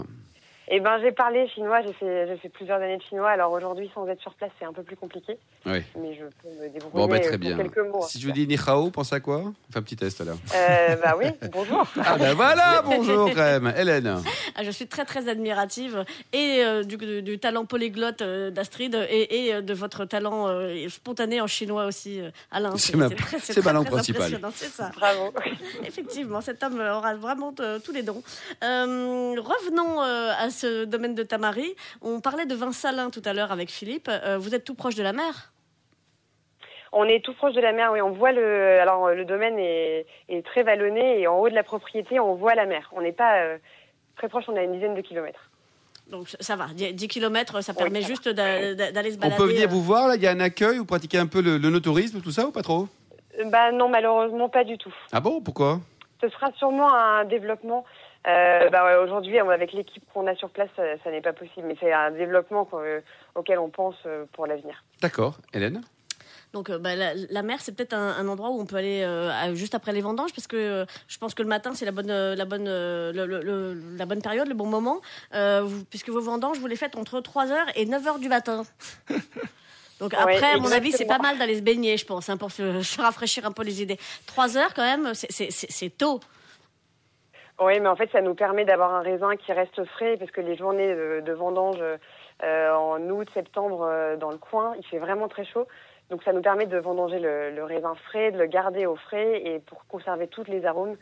Eh 0.70 0.82
ben, 0.82 1.00
j'ai 1.02 1.14
parlé 1.14 1.48
chinois, 1.48 1.82
j'ai 1.82 1.94
fait, 1.94 2.28
j'ai 2.28 2.36
fait 2.38 2.50
plusieurs 2.50 2.82
années 2.82 2.98
de 2.98 3.02
chinois. 3.04 3.30
Alors 3.30 3.52
aujourd'hui, 3.54 3.90
sans 3.94 4.06
être 4.10 4.20
sur 4.22 4.34
place, 4.34 4.52
c'est 4.60 4.66
un 4.66 4.74
peu 4.74 4.84
plus 4.84 4.98
compliqué, 4.98 5.38
Oui. 5.66 5.82
mais 5.98 6.14
je 6.14 6.24
peux 6.26 6.50
me 6.50 6.70
débrouiller 6.70 6.92
Bon, 6.94 7.08
bah, 7.08 7.20
très 7.22 7.38
bien. 7.38 7.56
quelques 7.56 7.78
mots. 7.78 8.04
Si 8.06 8.20
je 8.20 8.28
vous 8.28 8.34
dis 8.34 8.46
ni 8.48 8.58
hao, 8.68 8.92
pensez 8.92 9.16
à 9.16 9.20
quoi? 9.22 9.44
Un 9.74 9.82
petit 9.82 9.96
test 9.96 10.20
là. 10.20 10.34
Euh, 10.54 10.96
bah 11.02 11.16
oui, 11.18 11.28
bonjour. 11.54 11.86
Ah 12.04 12.18
ben 12.18 12.34
voilà, 12.34 12.82
bonjour 12.84 13.34
même. 13.34 13.74
Hélène. 13.78 14.22
Ah, 14.56 14.64
je 14.64 14.72
suis 14.72 14.88
très 14.88 15.06
très 15.06 15.30
admirative 15.30 16.04
et 16.34 16.62
euh, 16.64 16.84
du, 16.84 16.98
du- 16.98 17.22
du 17.22 17.40
talent 17.40 17.64
polyglotte 17.66 18.22
euh, 18.22 18.50
d'Astrid 18.52 18.94
et, 19.10 19.46
et, 19.48 19.54
euh, 19.56 19.62
de 19.62 19.74
votre 19.74 20.04
talent 20.04 20.48
euh, 20.50 20.90
spontané 20.90 21.40
en 21.40 21.48
chinois 21.48 21.86
aussi, 21.86 22.20
euh, 22.20 22.30
Alain. 22.52 22.76
C'est 22.76 22.98
ma- 22.98 23.10
très- 23.10 23.40
c'est 23.40 23.54
très, 23.54 23.62
ma 23.62 23.72
langue 23.74 23.86
très 23.86 23.94
principale. 23.94 24.40
C'est 24.56 24.66
ça. 24.68 24.92
Bravo. 24.96 25.32
Effectivement, 25.86 26.42
cet 26.42 26.62
homme 26.64 26.80
aura 26.82 27.16
vraiment 27.16 27.54
tous 27.54 27.92
les 27.94 28.04
dons. 28.04 28.22
Euh, 28.64 29.36
revenons 29.40 30.02
euh, 30.02 30.32
à 30.38 30.50
ce 30.58 30.86
domaine 30.86 31.16
de 31.16 31.24
Tamari. 31.24 31.76
On 32.02 32.20
parlait 32.20 32.46
de 32.46 32.56
vin 32.56 32.72
salin 32.72 33.10
tout 33.10 33.22
à 33.26 33.34
l'heure 33.34 33.52
avec 33.52 33.70
Philippe. 33.70 34.10
Euh, 34.10 34.38
vous 34.38 34.54
êtes 34.56 34.64
tout 34.64 34.76
proche 34.76 34.96
de 34.96 35.04
la 35.04 35.14
mer? 35.14 35.52
On 36.94 37.04
est 37.06 37.24
tout 37.24 37.34
proche 37.34 37.54
de 37.54 37.62
la 37.62 37.74
mer, 37.74 37.92
oui. 37.92 38.02
On 38.02 38.12
voit 38.12 38.32
le. 38.32 38.80
Alors, 38.80 39.10
le 39.10 39.26
domaine 39.26 39.60
est, 39.60 40.06
est 40.30 40.46
très 40.46 40.64
vallonné 40.64 41.20
et 41.20 41.28
en 41.28 41.38
haut 41.40 41.50
de 41.50 41.54
la 41.56 41.64
propriété, 41.64 42.20
on 42.20 42.36
voit 42.36 42.56
la 42.56 42.66
mer. 42.66 42.90
On 42.96 43.02
n'est 43.02 43.12
pas 43.12 43.40
euh, 43.42 43.58
très 44.18 44.30
proche, 44.30 44.46
on 44.48 44.56
a 44.56 44.64
une 44.64 44.74
dizaine 44.74 44.96
de 44.96 45.02
kilomètres. 45.02 45.50
donc 46.10 46.30
ça 46.40 46.56
va, 46.56 46.68
10 46.74 47.08
km, 47.10 47.62
ça 47.62 47.74
Oui, 47.74 47.78
permet 47.84 48.02
ça 48.02 48.08
juste 48.08 48.30
d'a- 48.30 48.74
d'a- 48.74 48.92
d'aller 48.94 49.12
se 49.12 49.18
On 49.18 49.20
balader. 49.20 49.38
peut 49.38 49.48
venir 49.50 49.66
euh, 49.68 49.72
vous 49.72 49.84
voir 49.84 50.08
là 50.08 50.16
Il 50.16 50.22
y 50.24 50.28
a 50.28 50.32
un 50.32 50.40
accueil 50.40 50.78
Vous 50.78 50.86
pratiquez 50.86 51.18
un 51.20 51.28
peu 51.28 51.42
le, 51.42 51.58
le 51.58 51.70
no-tourisme, 51.70 52.22
tout 52.22 52.32
ça 52.32 52.48
ou 52.48 52.52
pas 52.52 52.64
trop? 52.64 52.88
Euh, 53.38 53.44
Bah 53.46 53.72
non, 53.74 53.90
malheureusement, 53.90 54.48
pas 54.48 54.64
du 54.64 54.78
tout. 54.78 54.94
Ah 55.12 55.20
bon? 55.20 55.42
Pourquoi? 55.42 55.82
Ce 56.24 56.30
sera 56.30 56.52
sûrement 56.54 56.92
un 56.96 57.26
développement. 57.26 57.84
Euh, 58.28 58.70
bah 58.70 58.84
ouais, 58.86 58.96
Aujourd'hui, 58.98 59.40
avec 59.40 59.72
l'équipe 59.74 60.04
qu'on 60.14 60.28
a 60.28 60.36
sur 60.36 60.50
place, 60.50 60.70
ça, 60.76 60.84
ça 61.04 61.12
n'est 61.12 61.22
pas 61.22 61.34
possible. 61.34 61.66
Mais 61.68 61.76
c'est 61.80 61.94
un 61.94 62.12
développement 62.12 62.66
qu'on- 62.66 62.80
euh, 62.82 63.00
auquel 63.36 63.58
on 63.60 63.70
pense 63.70 63.96
euh, 64.06 64.26
pour 64.34 64.48
l'avenir. 64.48 64.84
D'accord. 65.02 65.38
Hélène? 65.54 65.82
Donc 66.54 66.70
euh, 66.70 66.78
bah, 66.80 66.96
la, 66.96 67.14
la 67.14 67.42
mer, 67.42 67.58
c'est 67.62 67.74
peut-être 67.76 67.94
un, 67.94 68.16
un 68.18 68.28
endroit 68.28 68.50
où 68.50 68.60
on 68.60 68.66
peut 68.66 68.78
aller 68.78 69.02
euh, 69.04 69.30
à- 69.32 69.54
juste 69.54 69.76
après 69.76 69.92
les 69.92 70.02
vendanges, 70.02 70.32
parce 70.34 70.48
que 70.48 70.56
euh, 70.56 70.86
je 71.08 71.18
pense 71.18 71.34
que 71.34 71.42
le 71.44 71.48
matin, 71.50 71.74
c'est 71.74 71.86
la 71.86 71.92
bonne, 71.92 72.10
euh, 72.10 72.36
la, 72.36 72.46
bonne, 72.46 72.68
euh, 72.68 73.12
le- 73.14 73.26
le- 73.26 73.42
le- 73.42 73.98
la 73.98 74.06
bonne 74.06 74.22
période, 74.22 74.48
le 74.48 74.54
bon 74.56 74.66
moment, 74.66 75.02
euh, 75.34 75.62
vous- 75.64 75.84
puisque 75.86 76.10
vos 76.10 76.22
vendanges, 76.22 76.58
vous 76.60 76.68
les 76.68 76.78
faites 76.78 76.96
entre 76.96 77.20
3h 77.20 77.54
et 77.76 77.86
9h 77.86 78.20
du 78.20 78.30
matin. 78.30 78.64
Donc 80.00 80.12
Ouais, 80.14 80.20
après, 80.20 80.52
à 80.54 80.58
mon 80.58 80.72
avis, 80.72 80.92
c'est 80.92 81.06
pas 81.06 81.18
mal 81.18 81.38
d'aller 81.38 81.56
se 81.58 81.62
baigner, 81.62 81.98
je 81.98 82.06
pense, 82.06 82.30
hein, 82.30 82.38
pour 82.38 82.52
se, 82.52 82.82
se 82.82 83.02
rafraîchir 83.02 83.46
un 83.46 83.52
peu 83.52 83.64
les 83.64 83.82
idées. 83.82 83.98
3 84.26 84.58
heures 84.58 84.74
quand 84.74 84.84
même, 84.84 85.14
c'est- 85.16 85.32
c'est 85.32 85.52
c'est- 85.52 85.72
c'est 85.72 85.90
tôt. 85.90 86.20
Oui, 87.60 87.80
mais 87.80 87.90
en 87.90 87.96
fait, 87.96 88.12
ça 88.12 88.22
nous 88.22 88.36
permet 88.36 88.66
d'avoir 88.66 88.94
un 88.94 89.02
raisin 89.02 89.36
qui 89.36 89.52
reste 89.52 89.84
frais 89.86 90.16
parce 90.18 90.30
que 90.30 90.42
les 90.42 90.56
journées 90.56 90.94
de, 90.94 91.34
vendange 91.34 91.82
euh, 92.44 92.76
en 92.76 93.02
août, 93.10 93.28
septembre 93.34 93.82
euh, 93.82 94.16
dans 94.16 94.30
le 94.30 94.38
coin, 94.38 94.76
il 94.78 94.86
fait 94.86 95.00
vraiment 95.00 95.28
très 95.28 95.44
chaud. 95.44 95.68
Donc 96.12 96.22
ça 96.24 96.34
nous 96.34 96.42
permet 96.42 96.68
de 96.68 96.78
vendanger 96.78 97.18
le, 97.20 97.50
le 97.50 97.64
raisin 97.64 97.96
frais, 97.96 98.32
de 98.32 98.38
le 98.38 98.46
garder 98.46 98.86
au 98.86 98.96
frais 98.96 99.42
et 99.44 99.60
pour 99.60 99.86
conserver 99.88 100.28
tous 100.28 100.44
les 100.46 100.66
arômes. 100.68 100.98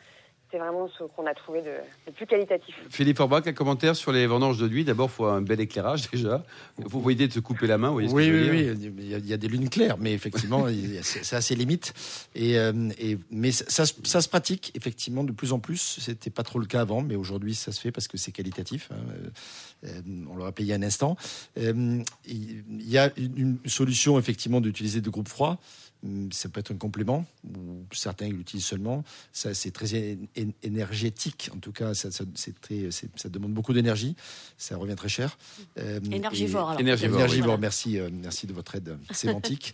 C'est 0.55 0.59
vraiment 0.61 0.87
ce 0.97 1.03
qu'on 1.03 1.25
a 1.25 1.33
trouvé 1.33 1.61
de, 1.61 1.71
de 2.07 2.11
plus 2.15 2.25
qualitatif. 2.25 2.73
Philippe 2.89 3.19
Orbach, 3.19 3.41
un 3.45 3.51
commentaire 3.51 3.93
sur 3.93 4.13
les 4.13 4.25
vendanges 4.25 4.57
de 4.57 4.69
nuit. 4.69 4.85
D'abord, 4.85 5.09
il 5.11 5.15
faut 5.15 5.25
un 5.25 5.41
bel 5.41 5.59
éclairage 5.59 6.09
déjà. 6.13 6.45
Vous 6.77 7.01
voyez 7.01 7.27
de 7.27 7.33
se 7.33 7.41
couper 7.41 7.67
la 7.67 7.77
main, 7.77 7.89
vous 7.89 7.95
voyez 7.95 8.07
ce 8.07 8.13
Oui, 8.13 8.27
que 8.27 8.31
je 8.31 8.37
veux 8.37 8.51
oui, 8.51 8.63
dire 8.63 8.75
oui. 8.79 8.93
Il 8.99 9.09
y, 9.09 9.15
a, 9.15 9.17
il 9.17 9.25
y 9.27 9.33
a 9.33 9.37
des 9.37 9.49
lunes 9.49 9.67
claires, 9.67 9.97
mais 9.97 10.13
effectivement, 10.13 10.67
il 10.69 10.93
y 10.93 10.97
a- 10.97 11.03
c'est 11.03 11.25
c'est 11.25 11.35
assez 11.35 11.55
limite. 11.55 11.93
Et, 12.35 12.57
euh, 12.57 12.71
et- 12.99 13.17
mais 13.31 13.51
ça, 13.51 13.65
ça 13.67 13.85
se- 13.85 13.95
ça 14.05 14.21
se 14.21 14.29
pratique 14.29 14.71
effectivement 14.75 15.25
de 15.25 15.33
plus 15.33 15.51
en 15.51 15.59
plus. 15.59 15.97
C'était 15.99 16.29
pas 16.29 16.43
trop 16.43 16.59
le 16.59 16.67
cas 16.67 16.79
avant, 16.79 17.01
mais 17.01 17.15
aujourd'hui, 17.17 17.53
ça 17.53 17.73
se 17.73 17.81
fait 17.81 17.91
parce 17.91 18.07
que 18.07 18.15
c'est 18.17 18.31
qualitatif. 18.31 18.87
hein. 18.93 18.95
Euh, 19.83 19.87
euh, 19.87 20.01
on 20.31 20.37
l'aura 20.37 20.53
payé 20.53 20.73
un 20.73 20.83
instant. 20.83 21.17
Euh, 21.57 22.01
il 22.25 22.63
y 22.89 22.97
a 22.97 23.11
une, 23.17 23.57
une 23.65 23.69
solution 23.69 24.17
effectivement 24.17 24.61
d'utiliser 24.61 25.01
de 25.01 25.09
groupes 25.09 25.27
froids. 25.27 25.59
Hum, 26.05 26.29
Ça 26.31 26.49
peut 26.49 26.59
être 26.59 26.71
un 26.71 26.75
complément, 26.77 27.25
ou 27.43 27.83
certains 27.91 28.27
l'utilisent 28.29 28.65
seulement. 28.65 29.03
Ça, 29.33 29.53
c'est 29.55 29.71
très 29.71 30.17
énergétique, 30.63 31.49
en 31.55 31.57
tout 31.59 31.71
cas, 31.71 31.93
ça, 31.93 32.11
ça, 32.11 32.23
c'est 32.35 32.59
très, 32.61 32.91
c'est- 32.91 33.09
ça 33.15 33.29
demande 33.29 33.53
beaucoup 33.53 33.73
d'énergie. 33.73 34.15
Ça 34.57 34.77
revient 34.77 34.95
très 34.95 35.09
cher. 35.09 35.37
Euh, 35.79 35.99
Énergivore, 36.11 36.69
alors. 36.71 36.81
Énergivore, 36.81 37.57
merci, 37.57 37.97
euh, 37.99 38.09
merci 38.13 38.45
de 38.47 38.53
votre 38.53 38.75
aide 38.75 38.97
sémantique. 39.11 39.73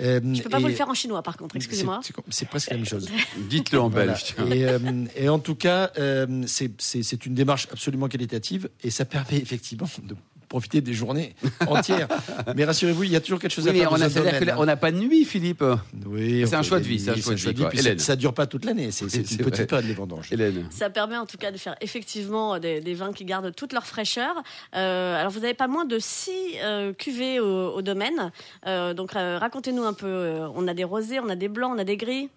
Euh, 0.00 0.20
Je 0.34 0.42
peux 0.42 0.48
pas 0.50 0.58
et- 0.58 0.62
vous 0.62 0.68
le 0.68 0.74
faire 0.74 0.88
en 0.88 0.94
chinois, 0.94 1.22
par 1.22 1.36
contre, 1.36 1.56
excusez-moi. 1.56 2.00
c'est- 2.02 2.14
C'est 2.16 2.32
c'est 2.38 2.48
presque 2.48 2.70
la 2.70 2.76
même 2.76 2.86
chose. 2.86 3.08
Dites-le 3.50 3.80
en 3.80 3.88
Voilà. 3.88 4.14
belge. 4.14 4.34
Et, 4.56 4.64
euh, 4.66 5.04
et 5.16 5.28
en 5.28 5.38
tout 5.38 5.54
cas, 5.54 5.92
euh, 5.98 6.44
c'est- 6.46 6.80
c'est 6.80 7.02
c'est 7.02 7.26
une 7.26 7.34
démarche 7.34 7.68
absolument 7.70 8.08
qualitative 8.08 8.68
et 8.82 8.90
ça 8.90 9.04
permet 9.04 9.38
effectivement 9.38 9.88
de 10.02 10.16
profiter 10.48 10.80
des 10.80 10.92
journées 10.92 11.34
entières. 11.66 12.08
mais 12.56 12.64
rassurez-vous, 12.64 13.04
il 13.04 13.10
y 13.12 13.16
a 13.16 13.20
toujours 13.20 13.38
quelque 13.38 13.52
chose 13.52 13.64
Oui, 13.64 13.70
à 13.70 13.72
mais 13.74 13.78
faire. 13.80 13.92
on 13.92 13.94
a- 13.96 13.98
c'est-à-dire 14.08 14.22
domaine, 14.24 14.38
que 14.38 14.44
hein. 14.44 14.54
là, 14.54 14.60
on 14.60 14.64
n'a 14.66 14.76
pas 14.76 14.90
de 14.90 14.96
nuit, 14.98 15.24
Philippe. 15.24 15.62
Oui, 16.06 16.44
C'est 16.46 16.54
un 16.56 16.62
choix 16.62 16.78
de 16.78 16.84
vie, 16.84 16.98
c'est 16.98 17.10
un 17.10 17.14
oui, 17.14 17.22
choix 17.22 17.34
de 17.34 17.38
vie, 17.40 17.54
quoi. 17.60 17.68
puis 17.70 17.78
Hélène. 17.80 17.98
ça, 17.98 18.06
ça 18.06 18.16
dure 18.16 18.34
pas 18.34 18.46
toute 18.46 18.64
l'année. 18.64 18.90
C'est 18.90 19.04
une 19.04 19.22
vrai. 19.22 19.50
petite 19.50 19.68
période 19.68 19.86
les 19.86 19.94
vendanges. 19.94 20.32
Hélène. 20.32 20.66
Ça 20.70 20.90
permet 20.90 21.16
en 21.16 21.26
tout 21.26 21.36
cas 21.38 21.50
de 21.50 21.56
faire 21.58 21.76
effectivement 21.80 22.58
des, 22.58 22.80
des 22.80 22.94
vins 22.94 23.12
qui 23.12 23.24
gardent 23.24 23.54
toute 23.54 23.72
leur 23.72 23.86
fraîcheur. 23.86 24.34
Euh, 24.74 25.16
alors 25.18 25.30
vous 25.30 25.40
n'avez 25.40 25.54
pas 25.54 25.68
moins 25.68 25.84
de 25.84 25.98
six 25.98 26.30
euh, 26.62 26.92
cuvées 26.92 27.40
au, 27.40 27.74
au 27.74 27.82
domaine. 27.82 28.30
Euh, 28.66 28.94
donc 28.94 29.14
euh, 29.16 29.38
racontez-nous 29.38 29.84
un 29.84 29.92
peu. 29.94 30.06
Euh, 30.06 30.48
on 30.54 30.66
a 30.68 30.74
des 30.74 30.84
rosés, 30.84 31.20
on 31.20 31.28
a 31.28 31.36
des 31.36 31.48
blancs, 31.48 31.72
on 31.74 31.78
a 31.78 31.84
des 31.84 31.96
gris. 31.96 32.30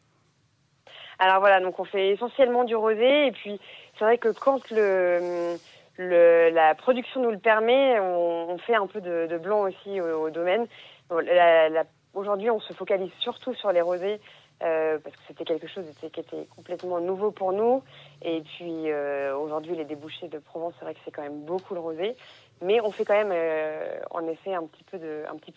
Alors 1.20 1.40
voilà, 1.40 1.60
donc 1.62 1.80
on 1.80 1.86
fait 1.86 2.10
essentiellement 2.14 2.64
du 2.64 2.76
rosé 2.76 3.28
et 3.28 3.32
puis 3.32 3.60
c'est 3.98 4.06
vrai 4.06 4.18
que 4.18 4.30
quand 4.30 4.62
le, 4.72 5.56
la 6.10 6.76
production 6.76 7.22
nous 7.22 7.32
le 7.32 7.40
permet, 7.40 8.00
on, 8.00 8.58
fait 8.60 8.76
un 8.76 8.88
peu 8.88 9.02
de, 9.02 9.38
blanc 9.38 9.62
aussi 9.62 10.02
au, 10.02 10.30
domaine. 10.30 10.68
Aujourd'hui, 12.14 12.50
on 12.50 12.60
se 12.60 12.74
focalise 12.74 13.12
surtout 13.20 13.54
sur 13.54 13.72
les 13.72 13.82
rosés 13.82 14.20
euh, 14.64 15.00
parce 15.00 15.16
que 15.16 15.22
c'était 15.28 15.46
quelque 15.46 15.68
chose 15.68 15.86
qui 16.00 16.06
était 16.06 16.48
complètement 16.56 17.00
nouveau 17.00 17.32
pour 17.32 17.52
nous. 17.52 17.84
Et 18.22 18.42
puis 18.42 18.92
euh, 18.92 19.36
aujourd'hui, 19.36 19.76
les 19.76 19.86
débouchés 19.86 20.28
de 20.28 20.38
Provence, 20.38 20.74
c'est 20.78 20.86
vrai 20.86 20.94
que 20.94 21.00
c'est 21.04 21.12
quand 21.12 21.24
même 21.24 21.42
beaucoup 21.46 21.74
le 21.74 21.80
rosé. 21.80 22.16
Mais 22.62 22.80
on 22.82 22.92
fait 22.92 23.06
quand 23.06 23.16
même, 23.16 23.32
euh, 23.34 24.00
en 24.12 24.28
effet, 24.28 24.54
un 24.54 24.68
petit 24.68 24.84
peu 24.84 25.00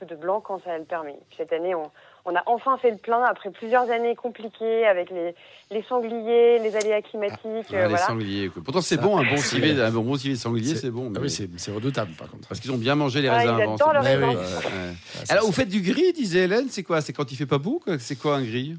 de, 0.07 0.17
blanc 0.17 0.41
quand 0.41 0.63
ça 0.63 0.79
le 0.79 0.85
permet. 0.85 1.19
Cette 1.37 1.53
année, 1.53 1.75
on, 1.75 1.91
on 2.27 2.35
a 2.35 2.43
enfin 2.47 2.77
fait 2.79 2.91
le 2.91 2.97
plein 2.97 3.23
après 3.25 3.51
plusieurs 3.51 3.91
années 3.91 4.15
compliquées 4.17 4.87
avec 4.87 5.11
les, 5.11 5.35
les 5.71 5.83
sangliers, 5.83 6.59
les 6.59 6.75
aléas 6.77 7.03
climatiques. 7.03 7.41
Ah, 7.71 7.75
euh, 7.75 7.83
les 7.83 7.89
voilà. 7.89 7.99
sangliers. 7.99 8.49
quoi. 8.49 8.63
Pourtant, 8.65 8.81
c'est 8.81 8.97
bon, 8.97 9.19
un 9.19 9.25
bon 9.25 9.37
c'est- 9.37 9.57
civet, 9.57 9.81
un 9.81 9.91
bon 9.91 10.17
civet 10.17 10.35
sanglier, 10.37 10.75
C'est- 10.77 10.91
bon. 10.91 11.07
Ah 11.15 11.19
mais- 11.21 11.27
oui, 11.29 11.49
c'est 11.57 11.71
redoutable 11.73 12.13
par 12.19 12.31
contre. 12.31 12.49
Parce 12.49 12.61
qu'ils 12.61 12.73
ont 12.73 12.79
bien 12.79 12.95
mangé 12.95 13.21
les 13.21 13.29
Ah, 13.29 13.37
raisins 13.39 13.57
ils 13.59 13.63
avant. 13.63 13.75
adorent 13.75 14.03
c'est 14.03 14.15
le 14.17 14.21
bon. 14.21 14.27
raisin. 14.29 14.41
Ouais, 14.41 14.65
ouais. 14.65 14.93
Ah, 15.21 15.25
ça, 15.25 15.33
Alors, 15.35 15.47
vous 15.47 15.53
faites 15.53 15.69
du 15.69 15.81
gris, 15.83 16.13
disait 16.13 16.45
Hélène. 16.45 16.67
C'est 16.71 16.83
quoi? 16.83 17.01
C'est 17.01 17.13
quand 17.13 17.31
il 17.31 17.37
fait 17.37 17.47
pas 17.47 17.59
beau 17.59 17.81
C'est 17.99 18.17
quoi 18.19 18.37
un 18.37 18.43
gris? 18.43 18.75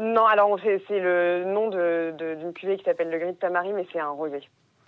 Non, 0.00 0.24
alors 0.24 0.58
c'est 0.62 1.00
le 1.00 1.44
nom 1.52 1.68
de- 1.68 2.14
de- 2.16 2.36
d'une 2.36 2.52
cuvée 2.54 2.76
qui 2.78 2.84
s'appelle 2.84 3.10
le 3.10 3.18
gris 3.18 3.32
de 3.32 3.36
Tamari, 3.36 3.72
mais 3.74 3.86
c'est 3.92 4.00
un 4.00 4.08
rosé. 4.08 4.40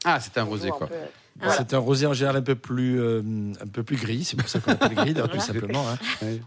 Ah, 0.05 0.21
c'est 0.21 0.37
un 0.39 0.45
rosé, 0.45 0.71
quoi. 0.71 0.89
Voilà. 1.37 1.55
C'est 1.57 1.75
un 1.75 1.79
rosé 1.79 2.07
en 2.07 2.13
général 2.13 2.37
un 2.37 2.43
peu 2.43 2.55
plus, 2.55 3.01
euh, 3.01 3.21
un 3.61 3.67
peu 3.67 3.83
plus 3.83 3.97
gris, 3.97 4.23
c'est 4.23 4.37
pour 4.37 4.49
ça 4.49 4.61
qu'on 4.61 4.71
l'appelle 4.71 4.95
gris, 4.95 5.15
d'ailleurs, 5.15 5.29
tout 5.33 5.41
simplement, 5.41 5.85
hein. 5.89 5.97
Ouais. 6.23 6.39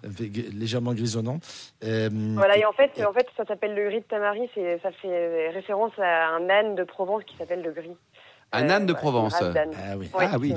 Légèrement 0.54 0.94
grisonnant. 0.94 1.40
Euh, 1.84 2.10
Voilà, 2.36 2.58
et 2.58 2.64
en 2.64 2.72
fait, 2.72 2.92
en 3.06 3.12
fait 3.12 3.28
ça 3.36 3.44
s'appelle 3.46 3.76
le 3.76 3.90
gris 3.90 4.00
de 4.00 4.06
Tamari, 4.06 4.50
ça 4.82 4.90
fait 5.02 5.50
référence 5.50 5.92
à 5.98 6.30
un 6.38 6.50
âne 6.50 6.76
de 6.76 6.84
Provence 6.86 7.24
qui 7.26 7.36
s'appelle 7.36 7.64
le 7.64 7.72
gris. 7.74 7.92
Un 8.54 8.70
Euh, 8.70 8.76
âne 8.76 8.86
de 8.86 8.94
voilà, 8.94 9.02
Provence. 9.02 9.36
Ah 9.42 9.98
oui. 9.98 10.10
Ah 10.18 10.38
oui. 10.40 10.54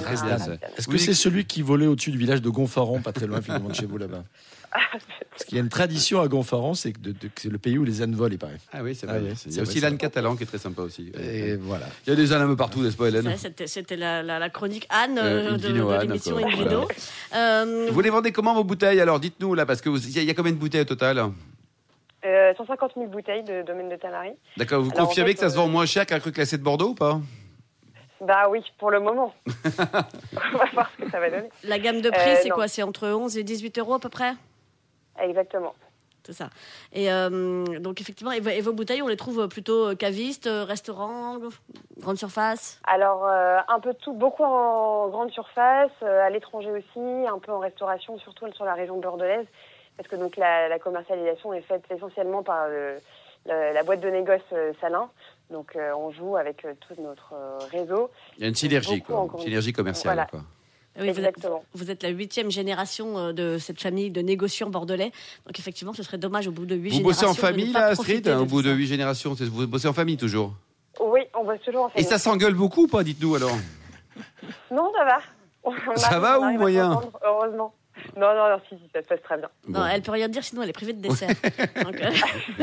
Est-ce 0.77 0.87
que 0.87 0.93
Oui. 0.93 0.99
c'est 1.01 1.13
celui 1.15 1.45
qui 1.45 1.63
volait 1.63 1.89
au-dessus 1.89 2.13
du 2.13 2.19
village 2.19 2.41
de 2.41 2.49
Gonfaron, 2.51 3.01
pas 3.03 3.13
très 3.13 3.27
loin 3.27 3.41
finalement 3.43 3.71
de 3.71 3.75
chez 3.75 3.87
vous 3.87 3.99
là-bas? 3.99 4.23
Parce 4.73 5.45
qu'il 5.45 5.57
y 5.57 5.61
a 5.61 5.63
une 5.63 5.69
tradition 5.69 6.21
à 6.21 6.29
Gonfaron, 6.29 6.75
c'est 6.75 6.93
que, 6.93 7.11
que 7.11 7.29
c'est 7.37 7.49
le 7.49 7.59
pays 7.59 7.77
où 7.79 7.85
les 7.85 8.03
ânes 8.03 8.15
volent, 8.15 8.33
il 8.33 8.39
paraît. 8.39 8.59
Ah 8.73 8.83
oui, 8.83 8.95
c'est 8.95 9.07
Ah 9.09 9.19
vrai. 9.19 9.31
oui, 9.31 9.35
Il 9.47 9.51
y 9.51 9.55
c'est 9.55 9.61
aussi 9.61 9.81
l'âne 9.81 9.99
catalan 9.99 10.37
qui 10.37 10.45
est 10.45 10.47
très 10.47 10.59
sympa 10.59 10.83
aussi. 10.83 11.11
Et 11.21 11.57
voilà. 11.57 11.87
Il 12.07 12.11
y 12.11 12.13
a 12.13 12.17
des 12.17 12.33
ânes 12.33 12.43
un 12.43 12.47
peu 12.47 12.57
partout, 12.57 12.81
n'est-ce 12.83 12.97
pas, 12.97 13.09
Hélène 13.09 13.35
C'était, 13.67 13.97
la, 13.97 14.23
la- 14.23 14.39
la 14.39 14.51
chronique 14.51 14.87
Anne 14.91 15.19
Euh, 15.19 15.53
euh, 15.55 15.57
de, 15.57 15.69
de 15.73 16.01
l'émission. 16.07 16.37
Invino. 16.39 16.87
Euh, 17.35 17.89
Vous 17.91 18.01
les 18.01 18.11
vendez 18.11 18.31
comment 18.33 18.55
vos 18.55 18.65
bouteilles 18.65 19.01
Alors? 19.01 19.19
Dites-nous 19.19 19.55
là, 19.55 19.67
parce 19.67 19.81
que 19.81 19.89
vous- 19.89 19.99
il 20.07 20.17
y, 20.23 20.25
y 20.25 20.31
a 20.31 20.35
combien 20.35 20.53
de 20.53 20.57
bouteilles 20.59 20.83
au 20.83 20.85
total? 20.85 21.19
Euh, 22.25 22.53
150 22.57 22.93
000 22.97 23.07
bouteilles 23.09 23.43
de 23.45 23.63
domaine 23.63 23.89
de 23.89 23.97
Tamari. 23.97 24.31
D'accord, 24.57 24.83
vous 24.83 24.91
Alors, 24.91 25.05
en 25.05 25.07
confirmez 25.07 25.31
fait, 25.31 25.35
que 25.35 25.41
ça 25.41 25.49
se 25.51 25.55
euh, 25.55 25.63
vend 25.63 25.69
moins 25.69 25.87
cher 25.87 26.05
qu'un 26.07 26.21
cru 26.21 26.33
classé 26.33 26.59
de 26.59 26.63
Bordeaux 26.63 26.91
ou 26.91 26.95
pas? 26.95 27.19
Bah 28.21 28.49
oui, 28.51 28.61
pour 28.79 28.91
le 28.91 29.01
moment. 29.01 29.35
On 29.47 30.59
va 30.59 30.65
voir 30.75 30.91
ce 30.99 31.05
que 31.05 31.11
ça 31.11 31.19
va 31.19 31.31
donner. 31.31 31.49
la 31.65 31.79
gamme 31.79 32.03
de 32.03 32.11
prix, 32.11 32.31
Euh, 32.33 32.37
c'est 32.43 32.51
quoi? 32.51 32.69
C'est 32.69 32.83
entre 32.83 33.09
11 33.09 33.39
et 33.39 33.43
18 33.45 33.79
euros 33.79 33.95
à 33.95 33.99
peu 33.99 34.11
près? 34.11 34.33
Exactement. 35.23 35.75
C'est 36.23 36.35
ça. 36.35 36.51
Et 36.93 37.11
euh, 37.11 37.65
donc 37.81 38.01
effectivement, 38.01 38.31
et, 38.31 38.41
vo- 38.41 38.51
et 38.51 38.61
vos 38.61 38.75
bouteilles, 38.75 39.01
on 39.03 39.09
les 39.09 39.17
trouve 39.17 39.49
plutôt 39.49 39.97
cavistes, 39.97 40.47
euh, 40.47 40.65
restaurants, 40.65 41.39
grande 41.99 42.19
surface? 42.19 42.79
Alors, 42.87 43.27
euh, 43.27 43.59
un 43.69 43.81
peu 43.81 43.95
de 43.95 43.99
tout, 43.99 44.13
beaucoup 44.13 44.45
en 44.45 45.09
grande 45.09 45.31
surface, 45.31 45.91
euh, 46.03 46.21
à 46.27 46.29
l'étranger 46.29 46.71
aussi, 46.71 47.27
un 47.27 47.39
peu 47.39 47.53
en 47.53 47.59
restauration, 47.59 48.19
surtout 48.19 48.51
sur 48.53 48.67
la 48.67 48.75
région 48.75 48.99
bordelaise, 48.99 49.47
parce 49.97 50.09
que 50.11 50.17
donc 50.17 50.37
la, 50.37 50.69
la 50.69 50.79
commercialisation 50.79 51.55
est 51.55 51.63
faite 51.63 51.85
essentiellement 51.91 52.43
par 52.43 52.69
le- 52.69 52.99
le- 53.47 53.73
la 53.73 53.83
boîte 53.83 54.01
de 54.01 54.11
négoce 54.11 54.41
euh, 54.53 54.73
Salin. 54.81 55.09
Donc, 55.49 55.75
euh, 55.75 55.93
on 55.97 56.11
joue 56.13 56.37
avec 56.37 56.65
euh, 56.67 56.75
tout 56.81 57.01
notre 57.01 57.33
euh, 57.33 57.59
réseau. 57.73 58.11
Il 58.37 58.43
y 58.43 58.45
a 58.45 58.49
une 58.49 58.55
synergie, 58.55 59.01
quoi. 59.03 59.27
Une 59.33 59.41
synergie 59.41 59.73
commerciale. 59.73 60.15
Voilà. 60.15 60.27
quoi. 60.31 60.41
Oui, 60.99 61.05
vous 61.05 61.11
êtes, 61.11 61.19
Exactement. 61.19 61.65
vous 61.73 61.91
êtes 61.91 62.03
la 62.03 62.09
huitième 62.09 62.51
génération 62.51 63.17
euh, 63.17 63.33
de 63.33 63.59
cette 63.59 63.81
famille 63.81 64.11
de 64.11 64.21
négociants 64.23 64.69
bordelais. 64.71 65.13
Donc 65.47 65.59
effectivement, 65.59 65.93
ce 65.95 66.03
serait 66.03 66.19
dommage 66.19 66.49
au 66.49 66.51
bout 66.53 66.67
de 66.67 66.75
huit 66.75 66.91
Vous 66.91 66.97
générations. 66.97 67.29
bossez 67.29 67.39
en 67.39 67.41
famille, 67.41 67.73
là, 67.73 67.87
Astrid 67.87 68.29
Au 68.29 68.45
bout 68.45 68.63
de 68.63 68.71
huit 68.73 68.87
générations, 68.87 69.37
c'est- 69.37 69.45
vous 69.45 69.67
bossez 69.67 69.87
en 69.89 69.93
famille 69.93 70.17
toujours 70.17 70.53
Oui, 71.01 71.21
on 71.39 71.45
bosse 71.45 71.61
toujours 71.65 71.85
en 71.85 71.89
Et 71.89 71.93
famille. 71.93 72.09
ça 72.09 72.19
s'engueule 72.19 72.55
beaucoup 72.55 72.83
ou 72.85 72.89
pas 72.89 73.05
Dites-nous 73.05 73.37
alors. 73.37 73.57
Non, 74.71 74.91
ça 74.99 75.05
va. 75.05 75.19
On 75.63 75.73
Ça 75.97 76.07
arrive- 76.09 76.21
va 76.23 76.41
ou 76.41 76.59
moyen 76.59 77.01
Heureusement. 77.25 77.73
Non, 78.17 78.35
non, 78.35 78.49
non, 78.51 78.61
si, 78.69 78.77
si, 78.77 78.83
ça 78.93 79.03
se 79.03 79.07
passe 79.07 79.23
très 79.23 79.37
bien. 79.39 79.49
Non, 79.69 79.81
Bon. 79.81 79.87
elle 79.87 80.03
peut 80.03 80.13
rien 80.13 80.29
dire, 80.29 80.43
sinon 80.45 80.63
elle 80.63 80.71
est 80.71 80.73
privée 80.73 80.93
de 80.93 81.01
dessert. 81.01 81.29
Donc, 81.85 82.01
euh, 82.01 82.11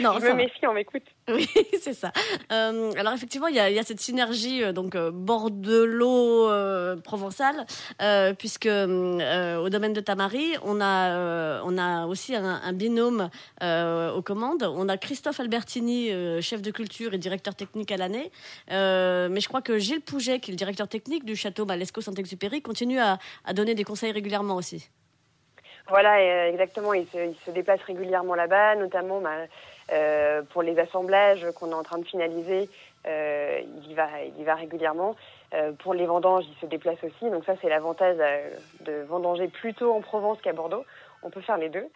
non, 0.00 0.14
Je 0.14 0.20
ça 0.20 0.20
me 0.20 0.28
va. 0.28 0.34
méfie, 0.34 0.66
on 0.66 0.72
m'écoute. 0.74 1.02
Oui, 1.28 1.48
c'est 1.80 1.92
ça. 1.94 2.12
Euh, 2.52 2.92
alors 2.96 3.12
effectivement, 3.12 3.46
il 3.48 3.56
y 3.56 3.60
a, 3.60 3.70
il 3.70 3.76
y 3.76 3.78
a 3.78 3.82
cette 3.82 4.00
synergie 4.00 4.62
euh, 4.62 4.72
donc 4.72 4.94
euh, 4.94 5.10
bordelot 5.10 6.48
euh, 6.50 6.96
provençal, 6.96 7.66
euh, 8.02 8.32
puisque 8.34 8.66
euh, 8.66 9.56
au 9.58 9.68
domaine 9.68 9.92
de 9.92 10.00
Tamari, 10.00 10.54
on 10.62 10.80
a 10.80 11.10
euh, 11.10 11.60
on 11.64 11.78
a 11.78 12.06
aussi 12.06 12.34
un, 12.34 12.44
un 12.62 12.72
binôme 12.72 13.30
euh, 13.62 14.12
aux 14.12 14.22
commandes. 14.22 14.62
On 14.62 14.88
a 14.88 14.96
Christophe 14.96 15.40
Albertini, 15.40 16.10
euh, 16.12 16.40
chef 16.40 16.62
de 16.62 16.70
culture 16.70 17.14
et 17.14 17.18
directeur 17.18 17.54
technique 17.54 17.90
à 17.92 17.96
l'année, 17.96 18.30
Euh, 18.72 19.28
mais 19.30 19.40
je 19.40 19.48
crois 19.48 19.62
que 19.62 19.78
Gilles 19.78 20.00
Pouget, 20.00 20.40
qui 20.40 20.50
est 20.50 20.54
le 20.54 20.56
directeur 20.56 20.88
technique 20.88 21.24
du 21.24 21.36
château 21.36 21.64
Malesco 21.64 22.00
Saint-Exupéry, 22.00 22.62
continue 22.62 22.98
à, 22.98 23.18
à 23.44 23.52
donner 23.52 23.74
des 23.74 23.84
conseils 23.84 24.10
régulièrement 24.16 24.56
aussi. 24.56 24.90
Voilà, 25.88 26.18
euh, 26.18 26.50
exactement. 26.50 26.92
Il 26.94 27.06
se, 27.06 27.50
déplace 27.50 27.80
régulièrement 27.82 28.34
là-bas, 28.34 28.74
notamment 28.74 29.20
bah, 29.20 29.30
euh, 29.92 30.42
pour 30.50 30.62
les 30.62 30.78
assemblages 30.78 31.46
qu'on 31.54 31.70
est 31.70 31.74
en 31.74 31.84
train 31.84 31.98
de 31.98 32.04
finaliser. 32.04 32.68
euh, 33.06 33.60
il, 33.82 33.92
y 33.92 33.94
va, 33.94 34.08
il 34.38 34.44
va 34.44 34.54
régulièrement. 34.54 35.14
Pour 35.78 35.94
les 35.94 36.06
vendanges, 36.06 36.44
il 36.50 36.60
se 36.60 36.66
déplace 36.66 36.98
aussi. 37.04 37.30
Donc 37.30 37.44
ça, 37.44 37.54
c'est 37.62 37.68
l'avantage 37.68 38.18
de 38.80 39.04
vendanger 39.04 39.46
plutôt 39.46 39.94
en 39.94 40.00
Provence 40.00 40.38
qu'à 40.42 40.52
Bordeaux. 40.52 40.84
On 41.22 41.30
peut 41.30 41.40
faire 41.40 41.56
les 41.56 41.68
deux. 41.68 41.86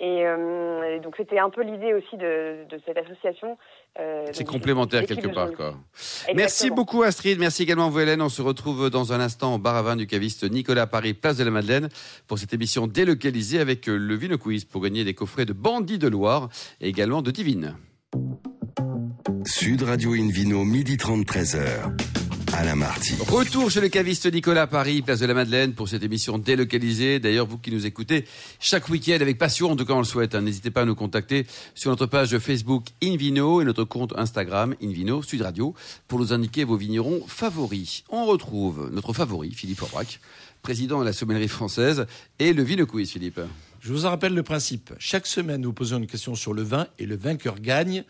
Et, 0.00 0.26
euh, 0.26 0.96
et 0.96 1.00
donc 1.00 1.14
c'était 1.16 1.38
un 1.38 1.50
peu 1.50 1.62
l'idée 1.62 1.94
aussi 1.94 2.16
de, 2.16 2.66
de 2.68 2.80
cette 2.84 2.98
association. 2.98 3.56
euh, 4.00 4.26
C'est 4.32 4.44
complémentaire 4.44 5.06
quelque 5.06 5.28
part. 5.28 5.52
Quoi. 5.52 5.74
Merci 6.34 6.70
beaucoup 6.70 7.02
Astrid, 7.04 7.38
merci 7.38 7.62
également 7.62 7.86
à 7.86 7.90
vous 7.90 8.00
Hélène. 8.00 8.20
On 8.20 8.28
se 8.28 8.42
retrouve 8.42 8.90
dans 8.90 9.12
un 9.12 9.20
instant 9.20 9.54
au 9.54 9.58
bar 9.58 9.76
à 9.76 9.82
vin 9.82 9.94
du 9.96 10.08
caviste 10.08 10.50
Nicolas 10.50 10.82
à 10.82 10.86
Paris, 10.88 11.14
place 11.14 11.36
de 11.36 11.44
la 11.44 11.52
Madeleine, 11.52 11.88
pour 12.26 12.38
cette 12.40 12.52
émission 12.52 12.88
délocalisée 12.88 13.60
avec 13.60 13.88
euh, 13.88 13.96
le 13.96 14.14
Vino 14.16 14.36
Quiz 14.36 14.64
pour 14.64 14.82
gagner 14.82 15.04
des 15.04 15.14
coffrets 15.14 15.46
de 15.46 15.52
Bandits 15.52 15.98
de 15.98 16.08
Loire 16.08 16.48
et 16.80 16.88
également 16.88 17.22
de 17.22 17.30
Divine. 17.30 17.76
Sud 19.46 19.82
Radio 19.82 20.12
Invino, 20.14 20.64
midi 20.64 20.96
30, 20.96 21.24
13h. 21.24 22.23
Alain 22.56 22.76
Marty. 22.76 23.14
Retour 23.18 23.68
chez 23.68 23.80
le 23.80 23.88
caviste 23.88 24.32
Nicolas 24.32 24.68
Paris, 24.68 25.02
place 25.02 25.18
de 25.18 25.26
la 25.26 25.34
Madeleine, 25.34 25.74
pour 25.74 25.88
cette 25.88 26.04
émission 26.04 26.38
délocalisée. 26.38 27.18
D'ailleurs, 27.18 27.46
vous 27.46 27.58
qui 27.58 27.72
nous 27.72 27.84
écoutez 27.84 28.26
chaque 28.60 28.88
week-end 28.88 29.18
avec 29.20 29.38
passion, 29.38 29.72
en 29.72 29.76
tout 29.76 29.84
cas 29.84 29.94
on 29.94 29.98
le 29.98 30.04
souhaite, 30.04 30.36
hein, 30.36 30.42
n'hésitez 30.42 30.70
pas 30.70 30.82
à 30.82 30.84
nous 30.84 30.94
contacter 30.94 31.46
sur 31.74 31.90
notre 31.90 32.06
page 32.06 32.38
Facebook 32.38 32.86
Invino 33.02 33.60
et 33.60 33.64
notre 33.64 33.82
compte 33.82 34.12
Instagram 34.16 34.76
Invino 34.80 35.22
Sud 35.22 35.42
Radio 35.42 35.74
pour 36.06 36.20
nous 36.20 36.32
indiquer 36.32 36.62
vos 36.62 36.76
vignerons 36.76 37.24
favoris. 37.26 38.04
On 38.08 38.24
retrouve 38.24 38.88
notre 38.92 39.12
favori, 39.12 39.50
Philippe 39.50 39.82
Aubrac, 39.82 40.20
président 40.62 41.00
de 41.00 41.04
la 41.04 41.12
sommellerie 41.12 41.48
française, 41.48 42.06
et 42.38 42.52
le 42.52 42.62
Vino 42.62 42.86
Quiz, 42.86 43.10
Philippe. 43.10 43.40
Je 43.80 43.92
vous 43.92 44.06
en 44.06 44.10
rappelle 44.10 44.32
le 44.32 44.42
principe. 44.44 44.94
Chaque 44.98 45.26
semaine, 45.26 45.60
nous 45.60 45.72
posons 45.72 45.98
une 45.98 46.06
question 46.06 46.34
sur 46.36 46.54
le 46.54 46.62
vin 46.62 46.86
et 46.98 47.06
le 47.06 47.16
vainqueur 47.16 47.60
gagne 47.60 48.04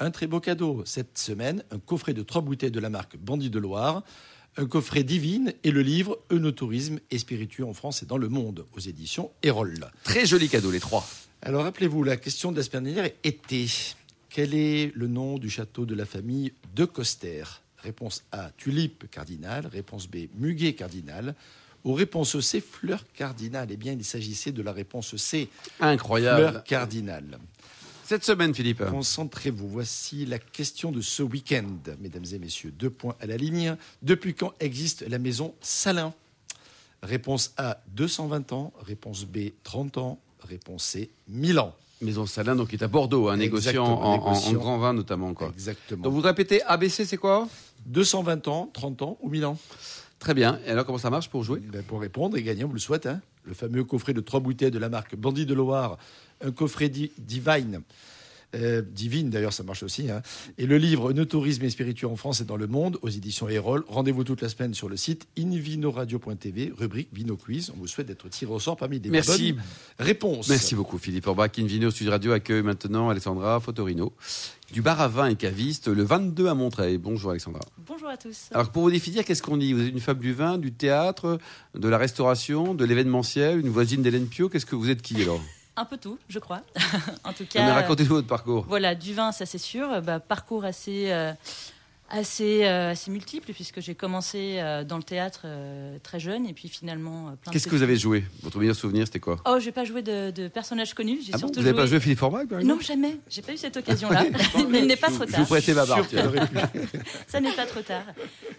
un 0.00 0.10
très 0.10 0.26
beau 0.26 0.40
cadeau. 0.40 0.82
Cette 0.84 1.18
semaine, 1.18 1.62
un 1.70 1.78
coffret 1.78 2.14
de 2.14 2.22
trois 2.22 2.42
bouteilles 2.42 2.70
de 2.70 2.80
la 2.80 2.90
marque 2.90 3.16
Bandit 3.16 3.50
de 3.50 3.58
Loire, 3.58 4.02
un 4.56 4.66
coffret 4.66 5.04
divine 5.04 5.52
et 5.64 5.70
le 5.70 5.82
livre 5.82 6.18
Eunotourisme 6.30 6.98
et 7.10 7.18
spiritueux 7.18 7.64
en 7.64 7.74
France 7.74 8.02
et 8.02 8.06
dans 8.06 8.18
le 8.18 8.28
monde 8.28 8.66
aux 8.72 8.80
éditions 8.80 9.30
Erol. 9.42 9.90
Très 10.04 10.26
joli 10.26 10.48
cadeau, 10.48 10.70
les 10.70 10.80
trois. 10.80 11.06
Alors 11.42 11.64
rappelez-vous, 11.64 12.02
la 12.02 12.16
question 12.16 12.50
de 12.50 12.56
la 12.56 12.62
semaine 12.62 12.84
dernière 12.84 13.10
était 13.22 13.66
quel 14.28 14.54
est 14.54 14.92
le 14.94 15.06
nom 15.06 15.38
du 15.38 15.48
château 15.48 15.86
de 15.86 15.94
la 15.94 16.04
famille 16.04 16.52
de 16.74 16.84
Coster? 16.84 17.44
Réponse 17.78 18.24
A, 18.32 18.50
tulipe 18.56 19.08
cardinal. 19.10 19.66
Réponse 19.66 20.08
B, 20.08 20.26
muguet 20.36 20.74
cardinal. 20.74 21.34
Ou 21.84 21.94
réponse 21.94 22.40
C, 22.40 22.60
fleur 22.60 23.04
cardinale. 23.14 23.68
Eh 23.70 23.76
bien, 23.76 23.92
il 23.92 24.04
s'agissait 24.04 24.50
de 24.50 24.62
la 24.62 24.72
réponse 24.72 25.14
C, 25.16 25.48
Incroyable. 25.78 26.48
fleur 26.48 26.64
cardinale. 26.64 27.38
Cette 28.08 28.24
semaine, 28.24 28.54
Philippe. 28.54 28.82
Concentrez-vous. 28.88 29.68
Voici 29.68 30.24
la 30.24 30.38
question 30.38 30.90
de 30.92 31.02
ce 31.02 31.22
week-end, 31.22 31.66
mesdames 32.00 32.24
et 32.32 32.38
messieurs. 32.38 32.70
Deux 32.70 32.88
points 32.88 33.14
à 33.20 33.26
la 33.26 33.36
ligne. 33.36 33.76
Depuis 34.00 34.32
quand 34.32 34.54
existe 34.60 35.04
la 35.06 35.18
maison 35.18 35.54
Salin? 35.60 36.14
Réponse 37.02 37.52
A, 37.58 37.82
220 37.88 38.52
ans. 38.54 38.72
Réponse 38.80 39.26
B, 39.26 39.50
30 39.62 39.98
ans. 39.98 40.18
Réponse 40.40 40.84
C, 40.84 41.10
1000 41.28 41.58
ans. 41.58 41.74
Maison 42.00 42.24
Salin, 42.24 42.56
donc 42.56 42.72
est 42.72 42.82
à 42.82 42.88
Bordeaux, 42.88 43.28
un 43.28 43.36
négociant 43.36 43.84
en, 43.84 43.90
en- 43.90 44.04
en 44.04 44.12
négociant. 44.30 44.52
grand 44.54 44.78
vin 44.78 44.94
notamment. 44.94 45.34
Quoi. 45.34 45.48
Exactement. 45.52 46.04
Donc 46.04 46.14
vous 46.14 46.20
répétez 46.22 46.62
ABC, 46.62 47.04
c'est 47.04 47.16
quoi? 47.18 47.46
220 47.84 48.48
ans, 48.48 48.70
30 48.72 49.02
ans 49.02 49.18
ou 49.20 49.28
1000 49.28 49.44
ans 49.44 49.58
Très 50.18 50.32
bien. 50.32 50.58
Et 50.66 50.70
alors 50.70 50.86
comment 50.86 50.96
ça 50.98 51.10
marche 51.10 51.28
pour 51.28 51.44
jouer? 51.44 51.60
Ben, 51.60 51.82
Pour 51.82 52.00
répondre 52.00 52.38
et 52.38 52.42
gagner, 52.42 52.64
on 52.64 52.68
vous 52.68 52.72
le 52.74 52.80
souhaite. 52.80 53.04
hein. 53.06 53.20
Le 53.44 53.54
fameux 53.54 53.84
coffret 53.84 54.12
de 54.14 54.20
trois 54.20 54.40
bouteilles 54.40 54.70
de 54.70 54.78
la 54.78 54.88
marque 54.88 55.16
Bandit 55.16 55.46
de 55.46 55.54
Loire, 55.54 55.98
un 56.40 56.52
coffret 56.52 56.88
di- 56.88 57.12
Divine. 57.18 57.82
Euh, 58.54 58.82
divine 58.82 59.30
d'ailleurs, 59.30 59.52
ça 59.52 59.62
marche 59.62 59.82
aussi. 59.82 60.10
hein. 60.10 60.22
Et 60.56 60.66
le 60.66 60.78
livre 60.78 61.12
Nos 61.12 61.24
tourisme 61.26 61.64
et 61.64 61.70
spiritueux 61.70 62.06
en 62.08 62.16
France 62.16 62.40
et 62.40 62.44
dans 62.44 62.56
le 62.56 62.66
monde 62.66 62.98
aux 63.02 63.08
éditions 63.08 63.48
Erol. 63.48 63.84
Rendez-vous 63.88 64.24
toute 64.24 64.40
la 64.40 64.48
semaine 64.48 64.72
sur 64.74 64.88
le 64.88 64.96
site 64.96 65.26
invinoradio.tv, 65.38 66.72
rubrique 66.76 67.08
Vino 67.12 67.36
Quiz. 67.36 67.70
On 67.74 67.78
vous 67.80 67.86
souhaite 67.86 68.06
d'être 68.06 68.28
tiré 68.28 68.50
au 68.52 68.58
sort 68.58 68.76
parmi 68.76 69.00
des 69.00 69.10
Merci. 69.10 69.52
bonnes 69.52 69.62
réponses. 69.98 70.48
Merci 70.48 70.74
beaucoup 70.74 70.98
Philippe 70.98 71.26
Orbach. 71.26 71.50
Invino 71.58 71.90
Sud 71.90 72.08
Radio 72.08 72.32
accueille 72.32 72.62
maintenant 72.62 73.08
Alessandra 73.10 73.60
Fotorino 73.60 74.12
du 74.72 74.82
bar 74.82 75.00
à 75.00 75.08
vin 75.08 75.28
et 75.28 75.34
caviste 75.36 75.88
le 75.88 76.02
22 76.02 76.46
à 76.48 76.54
Montreuil. 76.54 76.98
Bonjour 76.98 77.30
Alexandra. 77.30 77.60
Bonjour 77.86 78.08
à 78.08 78.16
tous. 78.18 78.48
Alors 78.52 78.70
pour 78.70 78.82
vous 78.82 78.90
définir, 78.90 79.24
qu'est-ce 79.24 79.42
qu'on 79.42 79.56
dit? 79.56 79.72
Vous 79.72 79.80
êtes 79.82 79.92
une 79.92 80.00
femme 80.00 80.18
du 80.18 80.32
vin, 80.34 80.58
du 80.58 80.72
théâtre, 80.72 81.38
de 81.74 81.88
la 81.88 81.96
restauration, 81.98 82.74
de 82.74 82.84
l'événementiel, 82.84 83.60
une 83.60 83.70
voisine 83.70 84.02
d'Hélène 84.02 84.26
Pio? 84.26 84.48
Qu'est-ce 84.48 84.66
que 84.66 84.76
vous 84.76 84.90
êtes 84.90 85.00
qui 85.02 85.22
alors? 85.22 85.40
Un 85.78 85.84
peu 85.84 85.96
tout, 85.96 86.18
je 86.28 86.40
crois. 86.40 86.62
en 87.24 87.32
tout 87.32 87.46
cas, 87.46 87.72
Racontez-nous 87.72 88.08
votre 88.16 88.26
parcours. 88.26 88.64
voilà, 88.68 88.96
du 88.96 89.14
vin, 89.14 89.30
ça 89.30 89.46
c'est 89.46 89.58
sûr. 89.58 90.02
Bah, 90.02 90.18
parcours 90.18 90.64
assez, 90.64 91.12
euh, 91.12 91.32
assez, 92.10 92.64
euh, 92.64 92.90
assez 92.92 93.10
multiple, 93.10 93.52
puisque 93.52 93.80
j'ai 93.80 93.94
commencé 93.94 94.56
euh, 94.58 94.84
dans 94.84 94.96
le 94.96 95.02
théâtre 95.02 95.42
euh, 95.44 95.98
très 96.02 96.18
jeune, 96.18 96.46
et 96.46 96.52
puis 96.54 96.68
finalement. 96.68 97.28
euh, 97.28 97.30
plein 97.32 97.50
de 97.50 97.52
Qu'est-ce 97.52 97.66
que 97.68 97.74
vous 97.76 97.82
avez 97.82 97.96
joué? 97.96 98.24
Votre 98.42 98.58
meilleur 98.58 98.74
souvenir, 98.74 99.06
c'était 99.06 99.20
quoi? 99.20 99.36
Oh, 99.46 99.58
j'ai 99.60 99.72
pas 99.72 99.84
joué 99.84 100.02
de, 100.02 100.30
de 100.30 100.48
personnages 100.48 100.94
connus. 100.94 101.20
J'ai 101.22 101.32
Ah 101.34 101.38
bon? 101.38 101.48
Vous 101.48 101.60
n'avez 101.62 101.74
pas 101.74 101.86
joué- 101.86 102.00
Philippe 102.00 102.22
exemple 102.22 102.62
Non, 102.64 102.80
jamais. 102.80 103.16
J'ai 103.28 103.42
pas 103.42 103.52
eu 103.52 103.56
cette 103.56 103.76
occasion-là. 103.76 104.24
Mais 104.70 104.78
il 104.80 104.86
n'est 104.86 104.96
pas 104.96 105.08
trop 105.10 105.26
Je 105.26 105.32
tard. 105.32 105.40
vous 105.40 105.46
prêtais 105.46 105.74
ma 105.74 105.84
pu. 105.84 106.16
Ça 107.26 107.40
n'est 107.40 107.52
pas 107.52 107.66
trop 107.66 107.82
tard. 107.82 108.04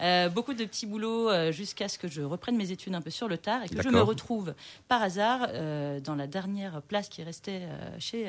Euh, 0.01 0.29
beaucoup 0.29 0.53
de 0.53 0.63
petits 0.65 0.85
boulots 0.85 1.29
euh, 1.29 1.51
jusqu'à 1.51 1.87
ce 1.87 1.97
que 1.97 2.07
je 2.07 2.21
reprenne 2.21 2.55
mes 2.55 2.71
études 2.71 2.93
un 2.95 3.01
peu 3.01 3.09
sur 3.09 3.27
le 3.27 3.37
tard 3.37 3.61
et 3.65 3.69
que 3.69 3.81
je 3.81 3.89
me 3.89 4.01
retrouve 4.01 4.53
par 4.87 5.01
hasard 5.01 5.47
euh, 5.49 5.99
dans 5.99 6.15
la 6.15 6.27
dernière 6.27 6.81
place 6.83 7.09
qui 7.09 7.23
restait 7.23 7.61
euh, 7.63 7.89
chez, 7.99 8.27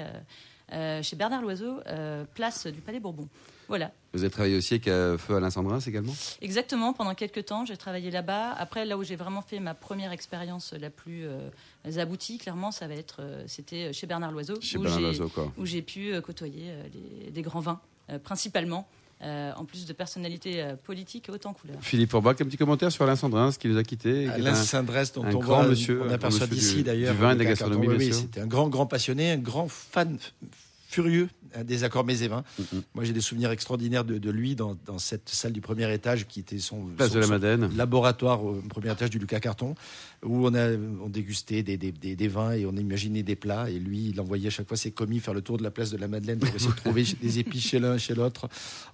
euh, 0.73 1.03
chez 1.03 1.17
Bernard 1.17 1.43
Loiseau, 1.43 1.81
euh, 1.87 2.25
place 2.35 2.67
du 2.67 2.81
Palais 2.81 3.01
Bourbon. 3.01 3.29
Voilà, 3.69 3.93
Vous 4.15 4.25
avez 4.25 4.31
travaillé 4.33 4.57
aussi 4.57 4.75
avec 4.75 4.89
euh, 4.89 5.17
Feu 5.17 5.37
Alain 5.37 5.49
Sandrin 5.51 5.79
également? 5.79 6.13
Exactement. 6.41 6.93
Pendant 6.93 7.15
quelques 7.15 7.45
temps, 7.45 7.65
j'ai 7.65 7.77
travaillé 7.77 8.11
là-bas. 8.11 8.51
Après, 8.59 8.85
là 8.85 8.99
où 8.99 9.05
j'ai 9.05 9.15
vraiment 9.15 9.43
fait 9.43 9.61
ma 9.61 9.75
première 9.75 10.11
expérience 10.11 10.73
la 10.73 10.91
plus 10.91 11.25
aboutie, 11.97 12.39
clairement, 12.39 12.73
ça 12.73 12.89
va 12.89 12.95
être, 12.95 13.21
c'était 13.47 13.93
chez 13.93 14.09
Bernard 14.09 14.33
Loiseau, 14.33 14.61
Chez 14.61 14.77
où 14.77 14.85
j'ai- 15.67 15.83
pu 15.83 16.21
côtoyer 16.21 16.73
les- 17.25 17.31
des 17.31 17.43
grands 17.43 17.61
vins, 17.61 17.81
principalement, 18.25 18.89
euh, 19.23 19.53
en 19.57 19.65
plus 19.65 19.87
de 19.87 19.93
personnalités 19.93 20.63
euh, 20.63 20.77
politiques 20.77 21.29
haute 21.33 21.45
en 21.47 21.53
couleur. 21.53 21.77
Philippe 21.81 22.11
Forbach, 22.11 22.37
un 22.41 22.45
petit 22.47 22.57
commentaire 22.57 22.91
sur 22.91 23.05
Alain 23.05 23.17
Sandrin, 23.17 23.53
ce 23.53 23.59
qui 23.59 23.69
nous 23.69 23.77
a 23.77 23.83
quittés. 23.83 24.25
qui 24.25 24.29
est 24.29 24.29
Alain 24.29 24.53
un- 24.53 24.55
Saint-Drest, 24.55 25.17
dont 25.17 25.25
un 25.25 25.35
on 25.35 25.39
grand 25.39 25.57
voit, 25.63 25.69
monsieur, 25.69 26.01
on 26.03 26.05
grand 26.07 26.15
aperçoit 26.15 26.47
monsieur 26.47 26.55
d'ici 26.57 26.75
du- 26.77 26.83
d'ailleurs. 26.85 27.15
du 27.15 27.21
vin 27.21 27.33
et 27.33 27.35
de 27.35 27.39
la 27.41 27.45
gastronomie. 27.51 27.89
Oui. 27.89 28.13
C'était 28.13 28.41
un 28.41 28.47
grand, 28.47 28.69
grand 28.69 28.87
passionné, 28.87 29.33
un 29.33 29.37
grand 29.39 29.69
fan 29.69 30.19
furieux 30.91 31.29
des 31.65 31.83
accords 31.85 32.05
mésévins. 32.05 32.45
Mhm. 32.59 32.83
Moi, 32.95 33.05
j'ai 33.05 33.13
des 33.13 33.21
souvenirs 33.21 33.51
extraordinaires 33.51 34.05
de, 34.05 34.19
de 34.19 34.31
lui 34.31 34.55
dans, 34.55 34.77
dans 34.87 34.99
cette 34.99 35.29
salle 35.29 35.53
du 35.53 35.61
premier 35.61 35.93
étage 35.93 36.27
qui 36.29 36.41
était 36.41 36.59
son, 36.59 36.85
Place 36.97 37.09
son- 37.09 37.15
de 37.17 37.21
la 37.21 37.27
son 37.27 37.33
Madeleine. 37.33 37.71
laboratoire 37.77 38.45
au 38.45 38.55
premier 38.69 38.93
étage 38.93 39.11
du 39.11 39.19
Lucas 39.19 39.41
Carton, 39.41 39.75
où 40.25 40.47
on 40.47 40.55
a 40.55 40.69
on 41.03 41.09
dégustait 41.09 41.63
des, 41.65 41.77
des- 41.77 41.91
des- 41.93 42.15
des 42.15 42.29
vins 42.29 42.53
et 42.53 42.67
on 42.67 42.73
imaginait 42.77 43.23
des 43.25 43.35
plats. 43.37 43.69
Et 43.71 43.79
lui, 43.81 44.11
il 44.11 44.21
envoyait 44.21 44.47
à 44.49 44.51
chaque 44.51 44.69
fois 44.69 44.77
ses 44.77 44.91
commis 44.93 45.19
faire 45.21 45.35
le 45.35 45.41
tour 45.43 45.59
de 45.59 45.63
la 45.65 45.71
place 45.73 45.91
de 45.91 45.97
la 45.97 46.07
Madeleine 46.09 46.39
pour 46.39 46.55
essayer 46.55 46.71
de 46.71 46.77
trouver 46.77 47.05
des 47.23 47.39
épices 47.41 47.65
chez 47.65 47.79
l'un, 47.81 47.99
chez 47.99 48.15
l'autre, 48.15 48.49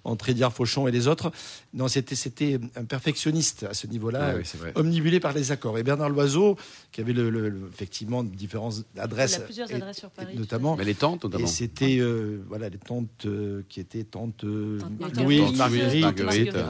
entre 0.04 0.28
Édiard 0.30 0.52
Fauchon 0.52 0.88
et 0.88 0.92
les 0.92 1.08
autres. 1.08 1.30
Non, 1.74 1.88
c'était 1.88 2.14
c'était 2.14 2.58
un 2.76 2.84
perfectionniste 2.84 3.64
à 3.64 3.74
ce 3.74 3.86
niveau-là 3.86 4.34
Ah 4.34 4.36
oui, 4.38 4.70
omnibulé 4.76 5.20
par 5.20 5.32
les 5.34 5.52
accords. 5.52 5.76
Et 5.78 5.82
Bernard 5.82 6.08
Loiseau, 6.10 6.56
qui 6.92 7.00
avait 7.02 7.12
le, 7.12 7.28
le- 7.30 7.48
le- 7.50 7.68
effectivement 7.72 8.22
différentes 8.24 8.84
adresses, 8.98 9.34
Il 9.38 9.42
a 9.42 9.44
plusieurs 9.44 9.70
et- 9.70 9.74
adresses 9.74 9.98
sur 9.98 10.10
Paris, 10.10 10.32
et 10.34 10.38
notamment. 10.38 10.76
Mais 10.76 10.84
les 10.84 10.94
tantes, 10.94 11.24
Et 11.24 11.28
notamment. 11.28 11.46
C'était 11.86 12.00
euh, 12.00 12.38
voilà 12.48 12.68
les 12.68 12.78
tantes 12.78 13.24
euh, 13.26 13.62
qui 13.68 13.80
étaient 13.80 14.04
tantes 14.04 14.44
euh, 14.44 14.78
Tante 14.78 15.16
Louise, 15.16 15.40
Marguerite, 15.56 16.02
Marguerite, 16.02 16.02
Tante 16.02 16.20
Marguerite, 16.24 16.48
etc. 16.48 16.64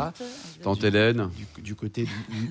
Tante 0.63 0.85
Hélène. 0.85 1.29
Du, 1.57 1.63
du 1.63 1.75
côté 1.75 2.07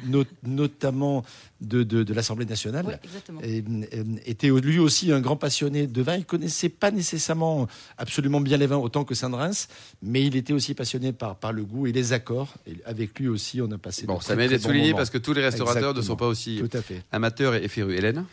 no- 0.07 0.24
notamment 0.43 1.24
de, 1.62 1.84
de, 1.84 2.03
de 2.03 2.13
l'Assemblée 2.13 2.45
nationale. 2.45 2.86
Oui, 2.88 2.93
exactement. 3.03 3.41
Et, 3.43 3.63
euh, 3.93 4.03
était 4.25 4.50
lui 4.50 4.79
aussi 4.79 5.12
un 5.12 5.19
grand 5.22 5.36
passionné 5.36 5.88
de 5.88 6.01
vin. 6.01 6.15
Il 6.15 6.25
connaissait 6.25 6.69
pas 6.69 6.91
nécessairement 6.91 7.67
absolument 7.98 8.41
bien 8.41 8.57
les 8.57 8.67
vins 8.67 8.77
autant 8.77 9.03
que 9.03 9.15
Saint-Reims, 9.15 9.67
mais 10.01 10.24
il 10.24 10.36
était 10.36 10.53
aussi 10.53 10.74
passionné 10.74 11.13
par, 11.13 11.36
par 11.38 11.53
le 11.53 11.63
goût 11.63 11.88
et 11.88 11.91
les 11.91 12.13
accords. 12.13 12.53
Et 12.67 12.75
avec 12.86 13.17
lui 13.19 13.27
aussi, 13.27 13.62
on 13.62 13.72
a 13.72 13.77
passé. 13.77 14.05
Bon, 14.05 14.17
de 14.17 14.24
ça 14.24 14.36
mérite 14.36 14.51
d'être 14.51 14.63
souligné 14.63 14.93
parce 14.93 15.10
que 15.10 15.17
tous 15.17 15.34
les 15.34 15.41
restaurateurs 15.41 15.93
ne 15.93 16.01
sont 16.01 16.13
Exactement. 16.13 16.15
pas 16.17 16.27
aussi 16.27 16.62
Tout 16.69 16.77
à 16.77 16.81
fait. 16.81 17.01
amateurs 17.12 17.55
et 17.55 17.67
férus. 17.67 17.98
Hélène 17.98 18.25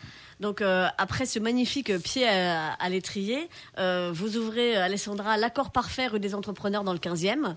Donc 0.42 0.60
euh, 0.60 0.88
après 0.98 1.24
ce 1.24 1.38
magnifique 1.38 1.96
pied 1.98 2.26
à, 2.28 2.88
l'étrier, 2.88 3.48
euh, 3.78 4.10
vous 4.12 4.36
ouvrez 4.36 4.74
Alessandra 4.76 5.36
l'accord 5.36 5.70
parfait 5.70 6.08
rue 6.08 6.18
des 6.18 6.34
entrepreneurs 6.34 6.82
dans 6.82 6.92
le 6.92 6.98
15e. 6.98 7.54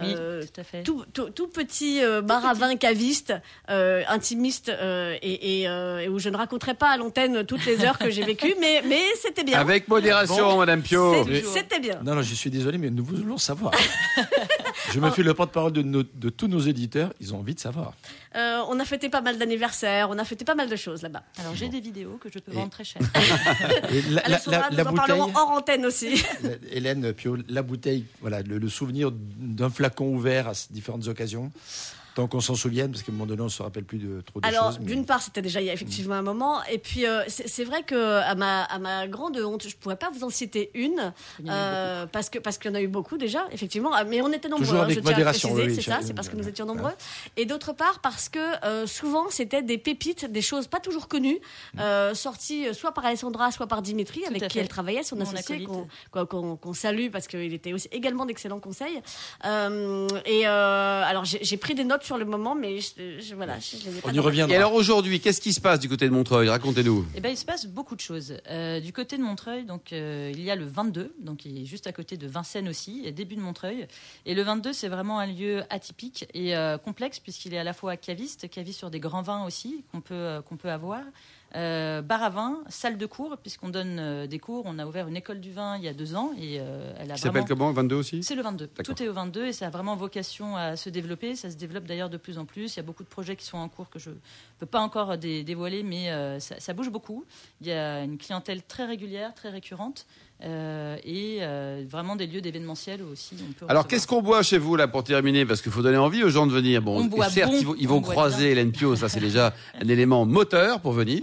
Oui, 0.00 0.14
Euh, 0.16 0.42
tout 0.42 0.60
à 0.60 0.64
fait. 0.64 0.82
tout, 0.82 1.04
tout- 1.12 1.30
tout 1.30 1.48
petit 1.48 2.02
euh, 2.02 2.22
bar 2.22 2.44
à 2.46 2.54
vin 2.54 2.76
caviste, 2.76 3.32
euh, 3.70 4.02
intimiste, 4.08 4.68
euh, 4.68 5.16
et, 5.22 5.60
et, 5.62 5.68
euh, 5.68 5.98
et 6.00 6.08
où 6.08 6.18
je 6.18 6.28
ne 6.28 6.36
raconterai 6.36 6.74
pas 6.74 6.90
à 6.90 6.96
l'antenne 6.96 7.44
toutes 7.44 7.64
les 7.66 7.84
heures 7.84 7.98
que 7.98 8.10
j'ai 8.10 8.22
vécues, 8.22 8.54
mais, 8.60 8.82
mais 8.86 9.00
c'était 9.20 9.44
bien. 9.44 9.58
Avec 9.58 9.88
modération, 9.88 10.58
Madame 10.58 10.82
Pio. 10.82 11.24
C'était 11.44 11.80
bien. 11.80 12.00
Non, 12.04 12.14
non, 12.14 12.22
je 12.22 12.34
suis 12.34 12.50
désolé, 12.50 12.78
mais 12.78 12.90
nous 12.90 13.04
voulons 13.04 13.38
savoir. 13.38 13.72
je 14.92 15.00
me 15.00 15.10
fais 15.10 15.22
le 15.22 15.34
porte-parole 15.34 15.72
de, 15.72 15.82
de 15.82 16.28
tous 16.30 16.48
nos 16.48 16.60
éditeurs. 16.60 17.12
Ils 17.20 17.34
ont 17.34 17.38
envie 17.38 17.54
de 17.54 17.60
savoir. 17.60 17.92
Euh, 18.36 18.60
on 18.68 18.78
a 18.78 18.84
fêté 18.84 19.08
pas 19.08 19.20
mal 19.22 19.38
d'anniversaires, 19.38 20.08
on 20.10 20.18
a 20.18 20.24
fêté 20.24 20.44
pas 20.44 20.54
mal 20.54 20.68
de 20.68 20.76
choses 20.76 21.02
là-bas. 21.02 21.22
Alors 21.40 21.54
j'ai 21.54 21.68
des 21.68 21.80
vidéos 21.80 22.18
que 22.22 22.28
je 22.32 22.38
peux 22.38 22.52
Et- 22.52 22.54
vendre 22.54 22.70
très 22.70 22.84
cher. 22.84 23.00
Et 23.92 24.02
la, 24.10 24.22
la- 24.22 24.28
la- 24.28 24.38
nous 24.70 24.76
la 24.76 24.82
en 24.82 24.90
bouteille, 24.90 24.94
parlerons 24.96 25.32
hors 25.34 25.50
antenne 25.50 25.86
aussi. 25.86 26.22
Hélène 26.70 27.12
Pio, 27.14 27.38
la 27.48 27.62
bouteille, 27.62 28.04
voilà, 28.20 28.42
le, 28.42 28.58
le 28.58 28.68
souvenir 28.68 29.10
d'un 29.12 29.70
flacon 29.88 30.14
ouvert 30.14 30.48
à 30.48 30.52
différentes 30.70 31.08
occasions. 31.08 31.50
Tant 32.18 32.26
qu'on 32.26 32.40
s'en 32.40 32.56
souvienne, 32.56 32.90
parce 32.90 33.04
qu'à 33.04 33.12
un 33.12 33.14
moment 33.14 33.26
donné, 33.26 33.42
on 33.42 33.44
ne 33.44 33.48
se 33.48 33.62
rappelle 33.62 33.84
plus 33.84 33.98
de 33.98 34.20
trop 34.22 34.40
de 34.40 34.46
Alors, 34.48 34.66
choses. 34.72 34.80
mais- 34.80 34.86
d'une 34.86 35.06
part, 35.06 35.22
c'était 35.22 35.40
déjà 35.40 35.60
il 35.60 35.66
y 35.68 35.70
a 35.70 35.72
effectivement 35.72 36.16
un 36.16 36.22
moment, 36.22 36.64
et 36.64 36.78
puis 36.78 37.06
euh, 37.06 37.22
c'est 37.28 37.46
c'est 37.46 37.62
vrai 37.62 37.84
que 37.84 37.94
à 38.20 38.34
ma, 38.34 38.64
à 38.64 38.80
ma 38.80 39.06
grande 39.06 39.36
honte, 39.38 39.68
je 39.68 39.76
pourrais 39.76 39.94
pas 39.94 40.10
vous 40.12 40.24
en 40.24 40.28
citer 40.30 40.72
une, 40.74 41.12
euh, 41.48 42.06
parce 42.06 42.28
que 42.28 42.40
parce 42.40 42.58
qu'il 42.58 42.72
y 42.72 42.74
en 42.74 42.76
a 42.76 42.80
eu 42.80 42.88
beaucoup 42.88 43.18
déjà, 43.18 43.46
effectivement, 43.52 43.90
Ah, 43.94 44.02
mais 44.02 44.20
on 44.20 44.32
était 44.32 44.48
nombreux. 44.48 44.66
Toujours 44.66 44.80
hein, 44.82 44.86
je 44.88 44.94
tiens 44.98 45.02
à 45.06 45.10
modération, 45.12 45.48
préciser, 45.50 45.68
oui, 45.70 45.76
oui, 45.76 45.82
c'est 45.82 45.88
ça, 45.90 46.00
c'est 46.02 46.12
parce 46.12 46.28
que 46.28 46.34
nous 46.34 46.48
étions 46.48 46.66
nombreux. 46.66 46.90
Et 47.36 47.46
d'autre 47.46 47.72
part, 47.72 48.00
parce 48.00 48.28
que 48.28 48.40
euh, 48.66 48.88
souvent 48.88 49.26
c'était 49.30 49.62
des 49.62 49.78
pépites, 49.78 50.24
des 50.24 50.42
choses 50.42 50.66
pas 50.66 50.80
toujours 50.80 51.06
connues, 51.06 51.38
euh, 51.78 52.14
sorties 52.14 52.74
soit 52.74 52.90
par 52.90 53.06
Alessandra, 53.06 53.52
soit 53.52 53.68
par 53.68 53.80
Dimitri, 53.80 54.24
avec 54.26 54.42
qui 54.48 54.54
fait. 54.54 54.58
elle 54.58 54.68
travaillait, 54.68 55.04
son 55.04 55.14
Mon 55.14 55.22
associé, 55.22 55.62
qu'on 55.62 55.86
qu'on- 56.10 56.26
qu'on- 56.26 56.56
qu'on 56.56 56.72
salue 56.72 57.10
parce 57.12 57.28
qu'il 57.28 57.54
était 57.54 57.72
aussi 57.72 57.86
également 57.92 58.26
d'excellents 58.26 58.58
conseils. 58.58 59.00
Euh, 59.44 60.08
et 60.26 60.48
euh, 60.48 61.02
alors 61.04 61.24
j'ai 61.24 61.38
j'ai 61.44 61.56
pris 61.56 61.76
des 61.76 61.84
notes 61.84 62.02
sur 62.08 62.16
le 62.16 62.24
moment, 62.24 62.54
mais 62.54 62.80
je, 62.80 63.20
je- 63.20 63.34
voilà, 63.34 63.58
je, 63.58 63.76
je 63.76 63.84
les 63.90 63.98
ai 63.98 64.00
pas 64.00 64.08
On 64.08 64.12
y 64.14 64.18
reviendra. 64.18 64.52
Et 64.54 64.56
alors 64.56 64.72
aujourd'hui, 64.72 65.20
qu'est-ce 65.20 65.40
qui 65.42 65.52
se 65.52 65.60
passe 65.60 65.78
du 65.78 65.88
côté 65.90 66.06
de 66.06 66.10
Montreuil? 66.14 66.48
Racontez-nous. 66.48 67.06
Eh 67.14 67.20
ben, 67.20 67.28
il 67.28 67.36
se 67.36 67.44
passe 67.44 67.66
beaucoup 67.66 67.94
de 67.96 68.00
choses. 68.00 68.34
Euh, 68.48 68.80
du 68.80 68.94
côté 68.94 69.18
de 69.18 69.22
Montreuil, 69.22 69.64
donc, 69.66 69.92
euh, 69.92 70.32
il 70.34 70.40
y 70.42 70.50
a 70.50 70.56
le 70.56 70.64
22, 70.64 71.14
donc, 71.20 71.38
qui 71.38 71.62
est 71.62 71.66
juste 71.66 71.86
à 71.86 71.92
côté 71.92 72.16
de 72.16 72.26
Vincennes 72.26 72.66
aussi, 72.68 73.02
et 73.04 73.12
début 73.12 73.36
de 73.36 73.42
Montreuil. 73.42 73.86
Et 74.24 74.34
le 74.34 74.42
22, 74.42 74.72
c'est 74.72 74.88
vraiment 74.88 75.18
un 75.18 75.26
lieu 75.26 75.62
atypique 75.68 76.26
et 76.32 76.56
euh, 76.56 76.78
complexe, 76.78 77.18
puisqu'il 77.20 77.52
est 77.52 77.58
à 77.58 77.64
la 77.64 77.74
fois 77.74 77.96
caviste, 77.98 78.48
caviste 78.48 78.78
sur 78.78 78.90
des 78.90 79.00
grands 79.00 79.22
vins 79.22 79.44
aussi, 79.44 79.84
qu'on 79.92 80.00
peut, 80.00 80.14
euh, 80.14 80.40
qu'on 80.40 80.56
peut 80.56 80.70
avoir. 80.70 81.02
Euh, 81.56 82.02
bar 82.02 82.22
à 82.22 82.28
vin, 82.28 82.58
salle 82.68 82.98
de 82.98 83.06
cours, 83.06 83.38
puisqu'on 83.38 83.70
donne 83.70 83.98
euh, 83.98 84.26
des 84.26 84.38
cours. 84.38 84.64
On 84.66 84.78
a 84.78 84.84
ouvert 84.86 85.08
une 85.08 85.16
école 85.16 85.40
du 85.40 85.50
vin 85.50 85.78
il 85.78 85.82
y 85.82 85.88
a 85.88 85.94
deux 85.94 86.14
ans 86.14 86.32
et 86.38 86.58
euh, 86.60 86.92
elle 86.98 87.10
a 87.10 87.14
Qui 87.14 87.22
s'appelle 87.22 87.46
comment? 87.46 87.72
22 87.72 87.96
aussi? 87.96 88.22
C'est 88.22 88.34
le 88.34 88.42
22. 88.42 88.66
D'accord. 88.76 88.94
Tout 88.94 89.02
est 89.02 89.08
au 89.08 89.14
22 89.14 89.46
et 89.46 89.52
ça 89.54 89.68
a 89.68 89.70
vraiment 89.70 89.96
vocation 89.96 90.56
à 90.56 90.76
se 90.76 90.90
développer. 90.90 91.36
Ça 91.36 91.50
se 91.50 91.56
développe 91.56 91.84
d'ailleurs 91.84 92.10
de 92.10 92.18
plus 92.18 92.36
en 92.38 92.44
plus. 92.44 92.74
Il 92.74 92.76
y 92.76 92.80
a 92.80 92.82
beaucoup 92.82 93.02
de 93.02 93.08
projets 93.08 93.34
qui 93.34 93.46
sont 93.46 93.56
en 93.56 93.68
cours 93.70 93.88
que 93.88 93.98
je 93.98 94.10
ne 94.10 94.14
peux 94.58 94.66
pas 94.66 94.80
encore 94.80 95.16
dé- 95.16 95.42
dévoiler, 95.42 95.82
mais 95.82 96.10
euh, 96.10 96.38
ça, 96.38 96.60
ça 96.60 96.74
bouge 96.74 96.90
beaucoup. 96.90 97.24
Il 97.62 97.66
y 97.68 97.72
a 97.72 98.02
une 98.02 98.18
clientèle 98.18 98.62
très 98.62 98.84
régulière, 98.84 99.32
très 99.34 99.48
récurrente 99.48 100.06
euh, 100.44 100.96
et 101.02 101.38
euh, 101.40 101.84
vraiment 101.90 102.14
des 102.14 102.28
lieux 102.28 102.40
d'événementiel 102.40 103.02
aussi. 103.02 103.34
On 103.42 103.52
peut 103.52 103.66
Alors 103.68 103.88
qu'est-ce 103.88 104.06
qu'on 104.06 104.22
boit 104.22 104.42
chez 104.42 104.58
vous 104.58 104.76
là 104.76 104.86
pour 104.86 105.02
terminer? 105.02 105.44
Parce 105.44 105.60
qu'il 105.62 105.72
faut 105.72 105.82
donner 105.82 105.96
envie 105.96 106.22
aux 106.22 106.28
gens 106.28 106.46
de 106.46 106.52
venir. 106.52 106.80
Bon, 106.80 107.08
On 107.12 107.22
certes, 107.28 107.50
bon, 107.50 107.58
ils 107.58 107.66
vont, 107.66 107.74
ils 107.78 107.86
on 107.88 107.94
vont 107.94 108.00
croiser 108.00 108.64
Pio, 108.66 108.94
ça 108.94 109.08
c'est 109.08 109.20
déjà 109.20 109.52
un 109.80 109.88
élément 109.88 110.26
moteur 110.26 110.80
pour 110.80 110.92
venir. 110.92 111.22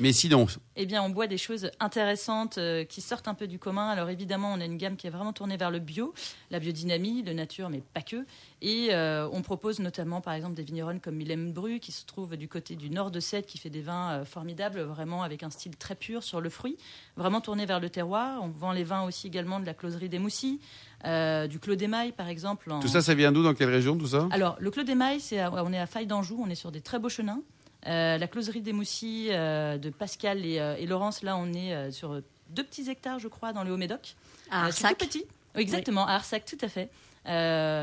Mais 0.00 0.12
sinon, 0.12 0.46
Eh 0.80 0.86
bien, 0.86 1.02
on 1.02 1.10
boit 1.10 1.26
des 1.26 1.38
choses 1.38 1.72
intéressantes 1.80 2.56
euh, 2.56 2.84
qui 2.84 3.00
sortent 3.00 3.26
un 3.26 3.34
peu 3.34 3.48
du 3.48 3.58
commun. 3.58 3.88
Alors 3.88 4.10
évidemment, 4.10 4.52
on 4.54 4.60
a 4.60 4.64
une 4.64 4.76
gamme 4.76 4.96
qui 4.96 5.08
est 5.08 5.10
vraiment 5.10 5.32
tournée 5.32 5.56
vers 5.56 5.72
le 5.72 5.80
bio, 5.80 6.14
la 6.52 6.60
biodynamie, 6.60 7.22
le 7.24 7.32
nature, 7.32 7.68
mais 7.68 7.82
pas 7.94 8.00
que. 8.00 8.24
Et 8.62 8.88
euh, 8.92 9.28
on 9.32 9.42
propose 9.42 9.80
notamment, 9.80 10.20
par 10.20 10.34
exemple, 10.34 10.54
des 10.54 10.62
vignerons 10.62 11.00
comme 11.00 11.16
Mylène 11.16 11.52
Bru, 11.52 11.80
qui 11.80 11.90
se 11.90 12.06
trouve 12.06 12.36
du 12.36 12.46
côté 12.46 12.76
du 12.76 12.90
nord 12.90 13.10
de 13.10 13.18
Sète, 13.18 13.46
qui 13.46 13.58
fait 13.58 13.70
des 13.70 13.82
vins 13.82 14.10
euh, 14.20 14.24
formidables, 14.24 14.80
vraiment 14.82 15.24
avec 15.24 15.42
un 15.42 15.50
style 15.50 15.76
très 15.76 15.96
pur 15.96 16.22
sur 16.22 16.40
le 16.40 16.48
fruit, 16.48 16.76
vraiment 17.16 17.40
tourné 17.40 17.66
vers 17.66 17.80
le 17.80 17.90
terroir. 17.90 18.40
On 18.42 18.48
vend 18.48 18.70
les 18.70 18.84
vins 18.84 19.02
aussi 19.02 19.26
également 19.26 19.58
de 19.58 19.66
la 19.66 19.74
closerie 19.74 20.08
des 20.08 20.20
Moussis, 20.20 20.60
euh, 21.06 21.48
du 21.48 21.58
Clos 21.58 21.74
d'Émail, 21.74 22.12
par 22.12 22.28
exemple. 22.28 22.70
en- 22.70 22.78
tout 22.78 22.86
ça, 22.88 23.02
ça 23.02 23.14
vient 23.14 23.32
d'où 23.32 23.42
Dans 23.42 23.54
quelle 23.54 23.70
région 23.70 23.96
tout 23.98 24.06
ça? 24.06 24.28
Alors, 24.30 24.56
le 24.60 24.70
Clos 24.70 24.84
d'Émail, 24.84 25.18
on 25.52 25.72
est 25.72 25.78
à 25.80 25.86
Faille 25.86 26.06
d'Anjou, 26.06 26.40
on 26.44 26.48
est 26.48 26.54
sur 26.54 26.70
des 26.70 26.80
très 26.80 26.98
beaux 27.00 27.08
chenins. 27.08 27.40
Euh, 27.86 28.18
la 28.18 28.26
closerie 28.26 28.60
des 28.60 28.72
Moussis 28.72 29.28
euh, 29.30 29.78
de 29.78 29.90
Pascal 29.90 30.44
et, 30.44 30.58
euh, 30.58 30.76
et 30.76 30.86
Laurence, 30.86 31.22
là, 31.22 31.36
on 31.36 31.52
est 31.52 31.90
sur 31.92 32.20
deux 32.50 32.64
petits 32.64 32.90
hectares, 32.90 33.18
je 33.18 33.28
crois, 33.28 33.52
dans 33.52 33.62
le 33.62 33.72
Haut-Médoc. 33.72 34.16
À 34.50 34.66
Arsac. 34.66 34.98
tout 34.98 35.06
petit. 35.06 35.24
Oui, 35.54 35.62
exactement, 35.62 36.06
à 36.06 36.12
Arsac, 36.12 36.44
tout 36.44 36.58
à 36.62 36.68
fait. 36.68 36.90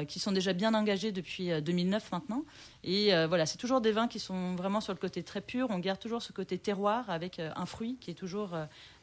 Qui 0.08 0.20
sont 0.20 0.32
déjà 0.32 0.54
bien 0.54 0.74
engagés 0.74 1.12
depuis 1.12 1.52
euh, 1.52 1.62
2009 1.62 2.12
maintenant. 2.12 2.44
Et 2.88 3.14
euh, 3.16 3.26
voilà, 3.28 3.46
c'est 3.48 3.58
toujours 3.58 3.82
des 3.82 3.92
vins 3.92 4.08
qui 4.08 4.20
sont 4.20 4.56
vraiment 4.56 4.80
sur 4.80 4.94
le 4.94 5.00
côté 5.00 5.24
très 5.24 5.42
pur. 5.42 5.68
On 5.72 5.80
garde 5.80 6.00
toujours 6.00 6.22
ce 6.22 6.32
côté 6.32 6.58
terroir 6.60 7.10
avec 7.10 7.40
euh, 7.40 7.50
un 7.56 7.66
fruit 7.66 7.98
qui 8.00 8.12
est 8.12 8.14
toujours 8.14 8.52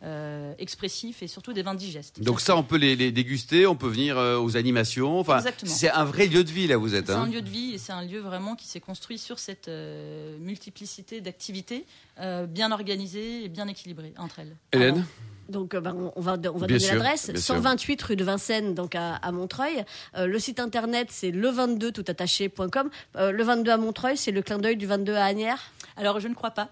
euh, 0.04 0.54
expressifs 0.58 1.22
et 1.22 1.26
surtout 1.26 1.52
des 1.52 1.62
vins 1.62 1.74
digestes. 1.74 2.22
Donc 2.22 2.40
ça, 2.40 2.56
on 2.56 2.62
peut 2.62 2.76
les, 2.76 2.94
les 2.94 3.10
déguster, 3.10 3.66
on 3.66 3.74
peut 3.74 3.88
venir 3.88 4.16
euh, 4.18 4.38
aux 4.38 4.56
animations. 4.56 5.18
Enfin, 5.18 5.38
Exactement. 5.38 5.72
c'est 5.72 5.90
un 5.90 6.04
vrai 6.04 6.26
lieu 6.26 6.44
de 6.44 6.50
vie 6.50 6.68
là, 6.68 6.76
vous 6.76 6.94
êtes. 6.94 7.06
C'est 7.08 7.12
hein. 7.12 7.22
un 7.22 7.26
lieu 7.26 7.42
de 7.42 7.50
vie 7.50 7.74
et 7.74 7.78
c'est 7.78 7.92
un 7.92 8.02
lieu 8.04 8.20
vraiment 8.20 8.54
qui 8.54 8.66
s'est 8.68 8.80
construit 8.80 9.18
sur 9.18 9.38
cette 9.40 9.66
euh, 9.68 10.38
multiplicité 10.38 11.20
d'activités 11.20 11.84
euh, 12.20 12.46
bien 12.46 12.70
organisées 12.70 13.44
et 13.44 13.48
bien 13.48 13.66
équilibrées 13.66 14.14
entre 14.16 14.38
elles. 14.38 14.56
Hélène, 14.72 15.04
Donc, 15.48 15.74
ben, 15.74 16.12
on- 16.14 16.20
va, 16.20 16.34
on 16.34 16.58
va 16.58 16.66
Bien 16.66 16.76
donner 16.76 16.78
sûr, 16.78 16.94
l'adresse. 16.94 17.30
bien 17.30 17.40
sûr. 17.40 17.54
128 17.56 18.02
rue 18.02 18.16
de 18.16 18.24
Vincennes, 18.24 18.74
donc 18.74 18.94
à, 18.94 19.16
à 19.16 19.32
Montreuil. 19.32 19.84
Euh, 20.16 20.26
le 20.26 20.38
site 20.38 20.60
internet, 20.60 21.08
c'est 21.10 21.30
le22 21.30 21.90
toutattaché.com. 21.92 22.90
Euh, 23.16 23.32
le 23.32 23.42
22 23.42 23.71
à 23.72 23.76
Montreuil, 23.78 24.16
c'est 24.16 24.30
le 24.30 24.42
clin 24.42 24.58
d'œil 24.58 24.76
du 24.76 24.86
22 24.86 25.14
à 25.14 25.24
Agnières. 25.24 25.58
Alors 25.94 26.20
je 26.20 26.28
ne 26.28 26.32
crois 26.32 26.52
pas. 26.52 26.70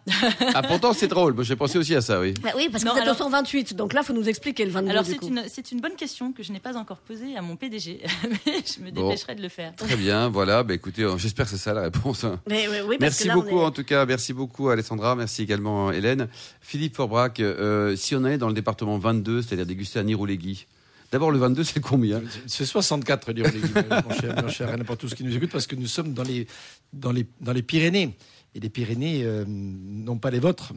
ah 0.55 0.63
pourtant 0.67 0.95
c'est 0.95 1.07
drôle. 1.07 1.35
Moi 1.35 1.45
j'ai 1.45 1.55
pensé 1.55 1.77
aussi 1.77 1.95
à 1.95 2.01
ça, 2.01 2.21
oui. 2.21 2.33
Bah 2.43 2.51
oui, 2.57 2.69
parce 2.73 2.83
que 2.85 2.89
Non, 2.89 2.95
vous 2.95 3.01
êtes 3.01 3.05
alors- 3.05 3.17
au 3.21 3.25
128. 3.31 3.77
Donc 3.77 3.93
là, 3.93 4.01
il 4.03 4.07
faut 4.07 4.15
nous 4.15 4.27
expliquer 4.31 4.65
le 4.65 4.71
22. 4.71 4.91
Alors 4.91 5.05
c'est 5.05 5.21
une, 5.23 5.43
c'est 5.47 5.73
une 5.73 5.81
bonne 5.81 5.95
question 5.95 6.33
que 6.33 6.43
je 6.43 6.53
n'ai 6.53 6.59
pas 6.59 6.75
encore 6.79 6.97
posée 6.99 7.37
à 7.37 7.43
mon 7.43 7.57
PDG, 7.57 8.01
mais 8.47 8.55
je 8.65 8.83
me 8.83 8.91
Bon. 8.91 9.09
dépêcherai 9.09 9.35
de 9.35 9.43
le 9.43 9.51
faire. 9.51 9.75
Très 9.77 9.97
bien, 9.97 10.31
voilà. 10.31 10.63
Bah, 10.63 10.73
écoutez, 10.73 11.03
euh, 11.03 11.19
j'espère 11.19 11.45
que 11.45 11.51
c'est 11.51 11.59
ça 11.59 11.75
la 11.75 11.83
réponse. 11.83 12.25
hein. 12.25 12.41
Mais, 12.49 12.67
oui, 12.69 12.77
oui, 12.87 12.97
parce 12.99 13.01
Merci 13.01 13.23
que 13.25 13.29
là, 13.29 13.35
on 13.37 13.41
beaucoup 13.43 13.61
est- 13.61 13.65
en 13.67 13.71
tout 13.71 13.85
cas, 13.85 14.07
merci 14.07 14.33
beaucoup 14.33 14.71
Alessandra, 14.71 15.15
merci 15.15 15.43
également 15.43 15.93
Hélène. 15.93 16.29
Philippe 16.63 16.97
Forbrac, 16.97 17.41
euh, 17.41 17.95
si 17.97 18.15
on 18.17 18.25
allait 18.25 18.39
dans 18.39 18.49
le 18.49 18.55
département 18.55 18.97
22, 18.97 19.43
c'est-à-dire 19.43 19.67
déguster 19.67 19.99
un 19.99 20.07
Irolegui, 20.09 20.67
d'abord 21.11 21.31
le 21.31 21.39
22 21.39 21.65
c'est 21.65 21.81
combien? 21.81 22.23
C'est 22.47 22.67
64, 22.67 23.33
dire 23.33 23.45
les 23.53 23.61
guillemets, 23.61 24.03
mon 24.05 24.15
cher, 24.15 24.43
mon 24.43 24.49
cher, 24.49 24.77
n'importe 24.77 25.01
tous 25.01 25.15
qui 25.15 25.25
nous 25.25 25.37
écoutent, 25.37 25.51
parce 25.51 25.67
que 25.67 25.77
nous 25.77 25.87
sommes 25.87 26.15
dans 26.15 26.23
les, 26.23 26.47
dans 26.93 27.13
les, 27.13 27.27
dans 27.41 27.53
les 27.53 27.63
Pyrénées. 27.63 28.17
Et 28.57 28.59
les 28.61 28.69
Pyrénées, 28.69 29.23
euh, 29.23 29.45
non 29.47 30.19
pas 30.19 30.31
les 30.33 30.41
vôtres, 30.41 30.73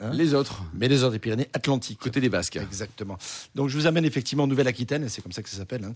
hein, 0.00 0.12
Les 0.14 0.32
autres, 0.32 0.62
mais 0.72 0.88
les 0.88 1.02
autres, 1.02 1.12
les 1.12 1.18
Pyrénées 1.18 1.48
Atlantiques. 1.52 1.98
côté 1.98 2.22
des 2.22 2.30
Basques. 2.30 2.56
Exactement. 2.56 3.18
Donc 3.54 3.68
je 3.68 3.76
vous 3.76 3.86
amène 3.86 4.06
effectivement 4.06 4.44
en 4.44 4.46
Nouvelle-Aquitaine, 4.46 5.06
c'est 5.10 5.20
comme 5.20 5.32
ça 5.32 5.42
que 5.42 5.50
ça 5.50 5.58
s'appelle, 5.58 5.84
hein, 5.84 5.92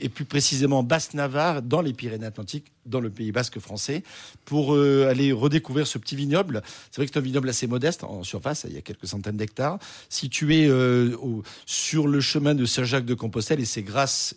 et 0.00 0.10
plus 0.10 0.26
précisément 0.26 0.80
en 0.80 0.82
Basse-Navarre, 0.82 1.62
dans 1.62 1.80
les 1.80 1.94
Pyrénées-Atlantiques, 1.94 2.66
dans 2.84 3.00
le 3.00 3.08
Pays 3.08 3.32
Basque 3.32 3.58
français, 3.60 4.02
pour 4.44 4.74
euh, 4.74 5.08
aller 5.08 5.32
redécouvrir 5.32 5.86
ce 5.86 5.96
petit 5.96 6.16
vignoble. 6.16 6.62
C'est 6.90 6.96
vrai 7.00 7.06
que 7.06 7.12
c'est 7.14 7.18
un 7.18 7.22
vignoble 7.22 7.48
assez 7.48 7.66
modeste 7.66 8.04
en 8.04 8.22
surface, 8.22 8.66
il 8.68 8.74
y 8.74 8.78
a 8.78 8.82
quelques 8.82 9.06
centaines 9.06 9.38
d'hectares, 9.38 9.78
situé 10.10 10.66
euh, 10.66 11.16
au- 11.16 11.42
sur 11.64 12.06
le 12.08 12.20
chemin 12.20 12.54
de 12.54 12.66
Saint-Jacques-de-Compostelle, 12.66 13.58
et 13.60 13.64
c'est 13.64 13.82
grâce 13.82 14.34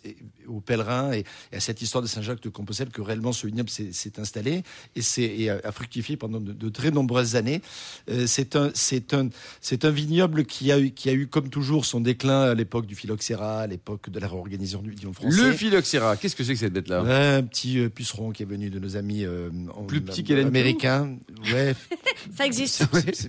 aux 0.48 0.60
pèlerins 0.60 1.12
et, 1.12 1.24
et 1.52 1.56
à 1.56 1.60
cette 1.60 1.80
histoire 1.82 2.02
de 2.02 2.08
Saint-Jacques-de-Compostelle 2.08 2.88
que 2.90 3.02
réellement 3.02 3.32
ce 3.32 3.46
vignoble 3.46 3.68
s'est 3.70 4.20
installé 4.20 4.62
et, 4.96 5.02
s'est- 5.02 5.22
et 5.22 5.50
a, 5.50 5.60
a 5.64 5.72
fructifié 5.72 6.16
pendant 6.16 6.40
de, 6.40 6.52
de 6.52 6.68
très 6.68 6.90
nombreuses 6.90 7.36
années. 7.36 7.60
Euh, 8.10 8.26
c'est 8.26 8.56
un, 8.56 8.70
vignoble 9.90 10.44
qui 10.44 10.72
a 10.72 10.78
eu, 10.78 10.90
qui 10.90 11.08
a 11.08 11.12
eu 11.12 11.26
comme 11.26 11.50
toujours 11.50 11.84
son 11.84 12.00
déclin 12.00 12.42
à 12.42 12.54
l'époque 12.54 12.86
du 12.86 12.94
phylloxéra, 12.94 13.60
à 13.60 13.66
l'époque 13.66 14.10
de 14.10 14.18
la 14.20 14.28
réorganisation 14.28 14.82
du 14.82 14.90
vignoble 14.90 15.14
français. 15.14 15.42
Le 15.42 15.52
phylloxéra, 15.52 16.16
qu'est-ce 16.16 16.36
que 16.36 16.44
c'est 16.44 16.54
que 16.54 16.58
cette 16.60 16.72
bête-là 16.72 17.02
Ouais, 17.02 17.36
un 17.38 17.42
petit 17.42 17.78
euh, 17.78 17.88
puceron 17.88 18.30
qui 18.32 18.42
est 18.42 18.46
venu 18.46 18.70
de 18.70 18.78
nos 18.78 18.96
amis 18.96 19.24
euh, 19.24 19.50
en- 19.74 19.84
Plus 19.84 20.00
petit 20.00 20.24
qu'Hélène 20.24 20.46
américains. 20.48 21.16
Ouais, 21.52 21.74
Ça 22.36 22.44
existe. 22.46 22.84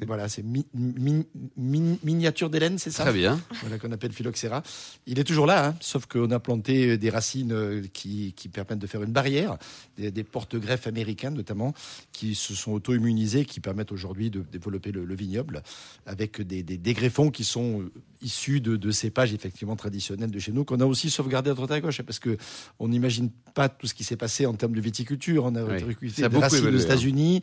voilà, 0.07 0.27
c'est 0.29 0.43
mi- 0.43 0.65
mi- 0.73 1.25
mi- 1.57 1.99
miniature 2.03 2.49
d'Hélène, 2.49 2.77
c'est 2.77 2.91
ça? 2.91 3.03
Très 3.03 3.13
bien. 3.13 3.39
voilà, 3.61 3.77
qu'on 3.77 3.91
appelle 3.91 4.11
phylloxéra. 4.11 4.63
Il 5.05 5.19
est 5.19 5.23
toujours 5.23 5.45
là, 5.45 5.67
hein, 5.67 5.75
sauf 5.79 6.05
qu'on 6.05 6.31
a 6.31 6.39
planté 6.39 6.97
des 6.97 7.08
racines 7.09 7.51
euh, 7.51 7.83
qui, 7.93 8.33
permettent 8.51 8.79
de 8.79 8.87
faire 8.87 9.03
une 9.03 9.11
barrière, 9.11 9.57
des, 9.97 10.11
des 10.11 10.23
porte-greffes 10.23 10.87
américains 10.87 11.31
notamment, 11.31 11.73
qui 12.11 12.35
se 12.35 12.53
sont 12.53 12.71
auto-immunisés, 12.71 13.45
qui 13.45 13.59
permettent 13.59 13.91
aujourd'hui 13.91 14.29
de 14.29 14.41
développer 14.41 14.91
le, 14.91 15.05
le 15.05 15.15
vignoble, 15.15 15.63
avec 16.05 16.41
des, 16.41 16.63
des, 16.63 16.77
des 16.77 16.93
greffons 16.93 17.29
qui 17.29 17.43
sont 17.43 17.81
euh, 17.81 17.91
issus 18.21 18.59
de, 18.61 18.75
de 18.75 18.91
cépages 18.91 19.33
effectivement 19.33 19.75
traditionnels 19.75 20.31
de 20.31 20.39
chez 20.39 20.51
nous, 20.51 20.65
qu'on 20.65 20.79
a 20.81 20.85
aussi 20.85 21.09
sauvegardé 21.09 21.49
à 21.51 21.53
droite 21.53 21.71
à 21.71 21.79
gauche, 21.79 22.01
parce 22.01 22.19
que 22.19 22.37
on 22.79 22.87
n'imagine 22.89 23.29
pas 23.53 23.69
tout 23.69 23.87
ce 23.87 23.93
qui 23.93 24.03
s'est 24.03 24.17
passé 24.17 24.45
en 24.45 24.53
termes 24.53 24.73
de 24.73 24.81
viticulture. 24.81 25.45
On 25.45 25.55
a 25.55 25.63
Oui, 25.63 25.83
des 26.17 26.25
racines 26.37 26.65
aux 26.65 26.67
hein. 26.75 26.77
États-Unis, 26.79 27.41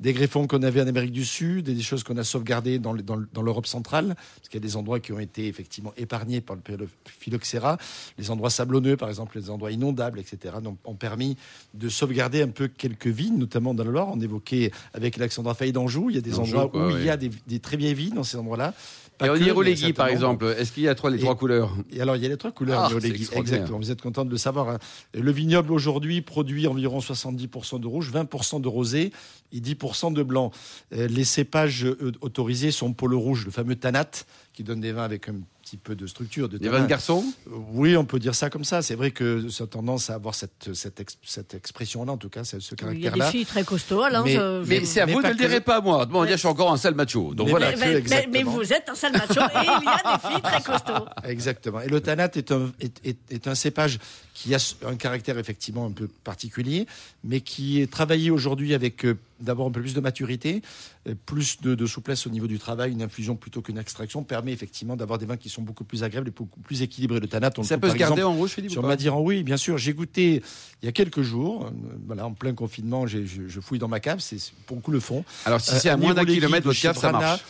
des 0.00 0.12
greffons 0.12 0.46
qu'on 0.46 0.62
avait 0.62 0.82
en 0.82 0.86
Amérique 0.86 1.12
du 1.12 1.24
Sud, 1.24 1.68
et 1.68 1.74
des 1.74 1.82
choses 1.82 2.02
qu'on 2.04 2.16
a 2.18 2.24
sauvegardées 2.24 2.78
dans, 2.78 2.92
le- 2.92 3.02
dans, 3.02 3.16
le- 3.16 3.28
dans 3.32 3.42
l'Europe 3.42 3.66
centrale, 3.66 4.14
parce 4.16 4.48
qu'il 4.48 4.60
y 4.60 4.64
a 4.64 4.66
des 4.66 4.76
endroits 4.76 5.00
qui 5.00 5.12
ont 5.12 5.18
été 5.18 5.46
effectivement 5.48 5.92
épargnés 5.96 6.40
par 6.40 6.56
le 6.56 6.62
phylloxéra. 7.06 7.78
Les 8.18 8.30
endroits 8.30 8.50
sablonneux, 8.50 8.96
par 8.96 9.08
exemple, 9.08 9.38
les 9.38 9.50
endroits 9.50 9.70
inondables, 9.72 10.18
etc., 10.20 10.54
ont 10.84 10.94
permis 10.94 11.36
de 11.74 11.88
sauvegarder 11.88 12.42
un 12.42 12.48
peu 12.48 12.68
quelques 12.68 13.06
vignes, 13.08 13.38
notamment 13.38 13.74
dans 13.74 13.84
le 13.84 13.90
Loire. 13.90 14.08
On 14.12 14.20
évoquait 14.20 14.70
avec 14.94 15.16
Alexandra 15.18 15.54
Fay 15.54 15.72
d'Anjou, 15.72 16.10
il 16.10 16.16
y 16.16 16.18
a 16.18 16.22
des 16.22 16.38
endroits 16.38 16.68
quoi, 16.68 16.86
où 16.86 16.88
oui. 16.88 16.94
il 17.00 17.04
y 17.06 17.10
a 17.10 17.16
des, 17.16 17.30
des 17.46 17.58
très 17.60 17.76
vieilles 17.76 17.94
vignes 17.94 18.14
dans 18.14 18.24
ces 18.24 18.36
endroits-là. 18.36 18.74
Et 19.20 19.28
mais 19.28 19.46
Irolegui, 19.46 19.92
par 19.92 20.06
exemple, 20.08 20.54
est-ce 20.58 20.70
qu'il 20.72 20.84
y 20.84 20.88
a 20.88 20.94
trois, 20.94 21.10
les 21.10 21.16
Et- 21.18 21.20
trois 21.20 21.34
couleurs? 21.36 21.74
Et 21.90 22.00
alors, 22.00 22.16
il 22.16 22.22
y 22.22 22.26
a 22.26 22.28
les 22.28 22.36
trois 22.36 22.52
couleurs 22.52 22.88
Ah. 22.92 23.36
Exactement. 23.36 23.78
Vous 23.78 23.90
êtes 23.90 24.00
content 24.00 24.24
de 24.24 24.30
le 24.30 24.36
savoir. 24.36 24.68
hein. 24.68 24.78
Le 25.14 25.32
vignoble 25.32 25.72
aujourd'hui 25.72 26.22
produit 26.22 26.66
environ 26.68 27.00
70% 27.00 27.80
de 27.80 27.86
rouge, 27.86 28.10
20% 28.12 28.60
de 28.60 28.68
rosé 28.68 29.12
et 29.52 29.60
10% 29.60 30.12
de 30.12 30.22
blanc. 30.22 30.52
Euh, 30.92 31.08
Les 31.08 31.24
cépages 31.24 31.84
euh, 31.84 32.12
autorisés 32.20 32.70
sont 32.70 32.92
pour 32.92 33.08
le 33.08 33.16
rouge, 33.16 33.44
le 33.44 33.50
fameux 33.50 33.74
tanat, 33.76 34.10
qui 34.52 34.62
donne 34.62 34.80
des 34.80 34.92
vins 34.92 35.04
avec 35.04 35.28
un 35.28 35.34
petit 35.68 35.76
peu 35.76 35.94
de 35.94 36.06
structure. 36.06 36.48
De 36.48 36.56
Les 36.58 36.64
tanin. 36.66 36.78
vins 36.78 36.84
de 36.84 36.88
garçon 36.88 37.24
Oui, 37.72 37.96
on 37.96 38.04
peut 38.04 38.18
dire 38.18 38.34
ça 38.34 38.48
comme 38.50 38.64
ça. 38.64 38.80
C'est 38.82 38.94
vrai 38.94 39.10
que 39.10 39.48
ça 39.48 39.64
a 39.64 39.66
tendance 39.66 40.08
à 40.10 40.14
avoir 40.14 40.34
cette, 40.34 40.70
cette, 40.74 41.00
ex- 41.00 41.18
cette 41.22 41.54
expression-là, 41.54 42.12
en 42.12 42.16
tout 42.16 42.28
cas, 42.28 42.44
ce 42.44 42.58
ce 42.60 42.74
Il 42.74 42.84
y 42.84 42.84
a 42.84 42.92
des 42.94 43.00
caractère-là. 43.02 43.30
filles 43.30 43.46
très 43.46 43.64
costauds. 43.64 44.04
Mais- 44.24 44.34
je- 44.34 44.64
Mais 44.66 44.84
c'est 44.84 45.00
à 45.00 45.06
Mais 45.06 45.12
vous, 45.12 45.22
ne 45.22 45.28
le 45.28 45.34
direz 45.34 45.60
pas 45.60 45.80
moi. 45.80 46.06
Bon, 46.06 46.22
on 46.22 46.24
dit, 46.24 46.32
je 46.32 46.36
suis 46.36 46.48
encore 46.48 46.72
un 46.72 46.76
sale 46.76 46.94
macho. 46.94 47.34
Donc 47.34 47.46
Mais 47.46 47.50
voilà. 47.50 47.70
mais, 47.72 47.76
mais- 47.76 47.86
mais 47.92 47.98
exactement. 47.98 48.50
vous 48.52 48.72
êtes 48.72 48.88
un 48.88 48.94
sale 48.94 49.12
macho 49.12 49.40
et 49.40 49.64
il 49.64 49.84
y 49.84 49.88
a 49.88 50.16
des 50.18 50.28
filles 50.28 50.42
très 50.42 50.62
costauds. 50.72 51.06
Exactement. 51.24 51.80
Et 51.80 51.88
le 51.88 52.00
tanat 52.00 52.30
est 52.34 52.50
un, 52.52 52.70
est, 52.80 53.06
est- 53.06 53.18
est 53.32 53.46
un 53.48 53.54
cépage 53.54 53.98
qui 54.34 54.54
a 54.54 54.58
un 54.86 54.96
caractère 54.96 55.38
effectivement 55.38 55.84
un 55.86 55.90
peu 55.92 56.08
particulier, 56.24 56.86
mais 57.24 57.40
qui 57.40 57.80
est 57.80 57.90
travaillé 57.90 58.30
aujourd'hui 58.30 58.72
avec 58.74 59.04
d'abord 59.40 59.66
un 59.66 59.70
peu 59.70 59.80
plus 59.80 59.94
de 59.94 60.00
maturité, 60.00 60.62
euh, 61.08 61.14
plus 61.26 61.60
de, 61.60 61.74
de 61.74 61.86
souplesse 61.86 62.26
au 62.26 62.30
niveau 62.30 62.46
du 62.46 62.58
travail. 62.58 62.92
Une 62.92 63.02
infusion 63.02 63.36
plutôt 63.36 63.62
qu'une 63.62 63.78
extraction 63.78 64.22
permet 64.24 64.52
effectivement 64.52 64.96
d'avoir 64.96 65.18
des 65.18 65.26
vins 65.26 65.36
qui 65.36 65.48
sont 65.48 65.62
beaucoup 65.62 65.84
plus 65.84 66.02
agréables 66.04 66.28
et 66.28 66.30
beaucoup 66.32 66.60
plus 66.60 66.82
équilibrés. 66.82 67.20
Le 67.20 67.28
tanat, 67.28 67.50
on 67.58 67.62
Ça 67.62 67.78
peut 67.78 67.88
se 67.90 67.94
garder 67.94 68.20
exemple, 68.20 68.34
en 68.34 68.38
rouge, 68.38 68.50
Philippe 68.50 68.70
sur 68.72 68.82
Madiran, 68.82 69.20
oui, 69.20 69.42
bien 69.42 69.56
sûr. 69.56 69.78
J'ai 69.78 69.92
goûté 69.92 70.42
il 70.82 70.86
y 70.86 70.88
a 70.88 70.92
quelques 70.92 71.22
jours, 71.22 71.66
euh, 71.66 71.70
voilà, 72.06 72.26
en 72.26 72.32
plein 72.32 72.54
confinement, 72.54 73.06
je, 73.06 73.18
je 73.24 73.60
fouille 73.60 73.78
dans 73.78 73.88
ma 73.88 74.00
cave, 74.00 74.20
c'est 74.20 74.38
pour 74.66 74.76
le 74.76 74.82
coup 74.82 74.90
le 74.90 75.00
fond. 75.00 75.24
Alors 75.44 75.60
si 75.60 75.72
Euh, 75.72 75.78
c'est 75.80 75.88
à 75.88 75.96
moins 75.96 76.14
d'un 76.14 76.24
kilomètre, 76.24 76.64
de 76.64 76.68
votre 76.70 76.80
cave, 76.80 76.98
ça 76.98 77.12
marche. 77.12 77.44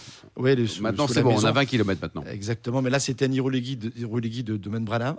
Sous- 0.66 0.82
Maintenant 0.82 1.08
c'est 1.08 1.22
bon, 1.22 1.34
on 1.36 1.44
a 1.44 1.52
20 1.52 1.64
kilomètres 1.64 2.00
maintenant. 2.00 2.24
Exactement, 2.30 2.80
mais 2.82 2.90
là 2.90 3.00
c'était 3.00 3.24
un 3.26 3.32
Irolegui 3.32 3.76
de, 3.76 3.92
Irolegui 3.98 4.44
de 4.44 4.58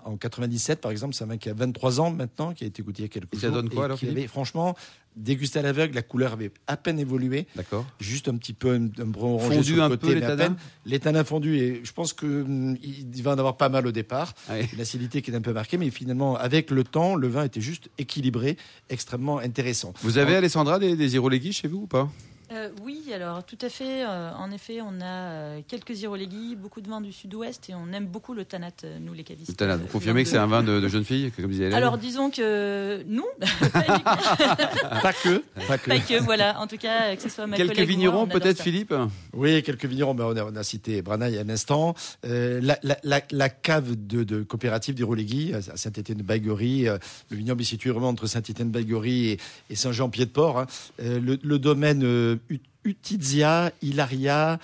en 0.05 0.17
97 0.17 0.81
par 0.81 0.91
exemple, 0.91 1.13
c'est 1.13 1.23
un 1.23 1.27
vin 1.27 1.37
qui 1.37 1.49
a 1.49 1.53
23 1.53 1.99
ans 2.01 2.11
maintenant, 2.11 2.53
qui 2.53 2.63
a 2.63 2.67
été 2.67 2.81
goûté 2.81 3.01
il 3.03 3.05
y 3.05 3.05
a 3.05 3.09
quelques 3.09 3.33
Et 3.33 3.37
ça 3.39 3.47
jours. 3.47 3.55
donne 3.57 3.69
quoi, 3.69 3.85
alors, 3.85 3.97
qui 3.97 4.05
Philippe 4.05 4.17
avait, 4.19 4.27
Franchement, 4.27 4.75
dégusté 5.15 5.59
à 5.59 5.61
l'aveugle, 5.61 5.95
la 5.95 6.01
couleur 6.01 6.33
avait 6.33 6.51
à 6.67 6.77
peine 6.77 6.99
évolué, 6.99 7.47
D'accord. 7.55 7.85
juste 7.99 8.27
un 8.29 8.37
petit 8.37 8.53
peu 8.53 8.69
un, 8.73 8.85
un 9.01 9.05
brun 9.05 9.29
orangé 9.29 9.55
Fondu 9.55 9.63
sur 9.67 9.75
le 9.75 9.81
un 9.81 9.89
côté, 9.89 10.07
peu, 10.07 10.19
mais 10.19 10.25
à 10.25 10.37
peine. 10.37 10.55
Les 10.85 10.99
tanins 10.99 11.23
fondus, 11.23 11.57
et 11.57 11.81
je 11.83 11.91
pense 11.91 12.13
que 12.13 12.25
hum, 12.43 12.77
il 12.81 13.21
va 13.23 13.31
en 13.31 13.37
avoir 13.39 13.57
pas 13.57 13.69
mal 13.69 13.85
au 13.87 13.91
départ. 13.91 14.33
Ouais. 14.49 14.67
Une 14.73 14.81
acidité 14.81 15.21
qui 15.21 15.31
est 15.31 15.35
un 15.35 15.41
peu 15.41 15.51
marquée, 15.53 15.77
mais 15.77 15.89
finalement, 15.89 16.35
avec 16.37 16.71
le 16.71 16.83
temps, 16.83 17.15
le 17.15 17.27
vin 17.27 17.43
était 17.43 17.61
juste 17.61 17.89
équilibré, 17.97 18.55
extrêmement 18.89 19.39
intéressant. 19.39 19.93
Vous 20.01 20.17
avez, 20.17 20.35
Alessandra, 20.35 20.79
des, 20.79 20.95
des 20.95 21.09
chez 21.51 21.67
vous 21.67 21.79
ou 21.79 21.87
pas? 21.87 22.09
Euh, 22.51 22.69
oui, 22.83 23.03
alors 23.13 23.43
tout 23.43 23.57
à 23.61 23.69
fait. 23.69 24.03
Euh, 24.03 24.31
en 24.33 24.51
effet, 24.51 24.79
on 24.81 25.01
a 25.01 25.05
euh, 25.05 25.61
quelques 25.67 26.01
Irolegui, 26.01 26.55
beaucoup 26.55 26.81
de 26.81 26.89
vins 26.89 26.99
du 27.01 27.11
sud-ouest 27.13 27.69
et 27.69 27.75
on 27.75 27.91
aime 27.93 28.07
beaucoup 28.07 28.33
le 28.33 28.43
Tanat, 28.45 28.71
nous 29.01 29.13
les 29.13 29.23
cavistes. 29.23 29.49
Le 29.51 29.55
Tanat, 29.55 29.77
vous 29.77 29.85
confirmez 29.87 30.23
que 30.23 30.29
c'est 30.29 30.37
un 30.37 30.47
vin 30.47 30.63
de, 30.63 30.79
de 30.79 30.87
jeune 30.87 31.05
fille, 31.05 31.31
comme 31.31 31.47
disait 31.47 31.65
Hélène 31.65 31.75
Alors 31.77 31.97
disons 31.99 32.31
que 32.31 33.03
non, 33.07 33.25
pas 33.39 35.13
que, 35.13 35.43
pas 35.67 35.77
que. 35.77 35.89
pas 35.89 35.99
que, 35.99 36.21
voilà. 36.23 36.59
En 36.59 36.67
tout 36.67 36.77
cas, 36.77 37.15
que 37.15 37.21
ce 37.21 37.29
soit 37.29 37.47
ma 37.47 37.55
Quelques 37.57 37.79
vignerons, 37.79 38.27
peut-être. 38.27 38.61
Philippe 38.61 38.93
Oui, 39.33 39.61
quelques 39.63 39.85
vignerons. 39.85 40.15
Ben, 40.15 40.25
on, 40.25 40.35
a, 40.37 40.43
on 40.43 40.55
a 40.55 40.63
cité 40.63 41.01
Brana 41.01 41.29
il 41.29 41.35
y 41.35 41.37
a 41.37 41.41
un 41.41 41.49
instant. 41.49 41.93
Euh, 42.25 42.59
la, 42.61 42.77
la- 42.83 42.97
la- 43.03 43.21
la 43.31 43.49
cave 43.49 43.95
de, 43.95 44.23
de 44.23 44.43
coopérative 44.43 44.95
d'Irolegui, 44.95 45.53
à 45.53 45.61
Saint-Étienne-de-Baïgory, 45.61 46.87
euh, 46.87 46.97
le 47.29 47.37
vignoble 47.37 47.61
est 47.61 47.65
situé 47.65 47.91
vraiment 47.91 48.09
entre 48.09 48.27
Saint-Étienne-de-Baïgory 48.27 49.27
et, 49.29 49.39
et 49.69 49.75
Saint-Jean-Pied-de-Port. 49.75 50.59
hein. 50.59 50.67
Euh, 51.01 51.19
le, 51.19 51.37
le 51.41 51.59
domaine 51.59 52.38
Ut- 52.49 52.61
Utizia, 52.85 53.71
Hilaria, 53.81 54.59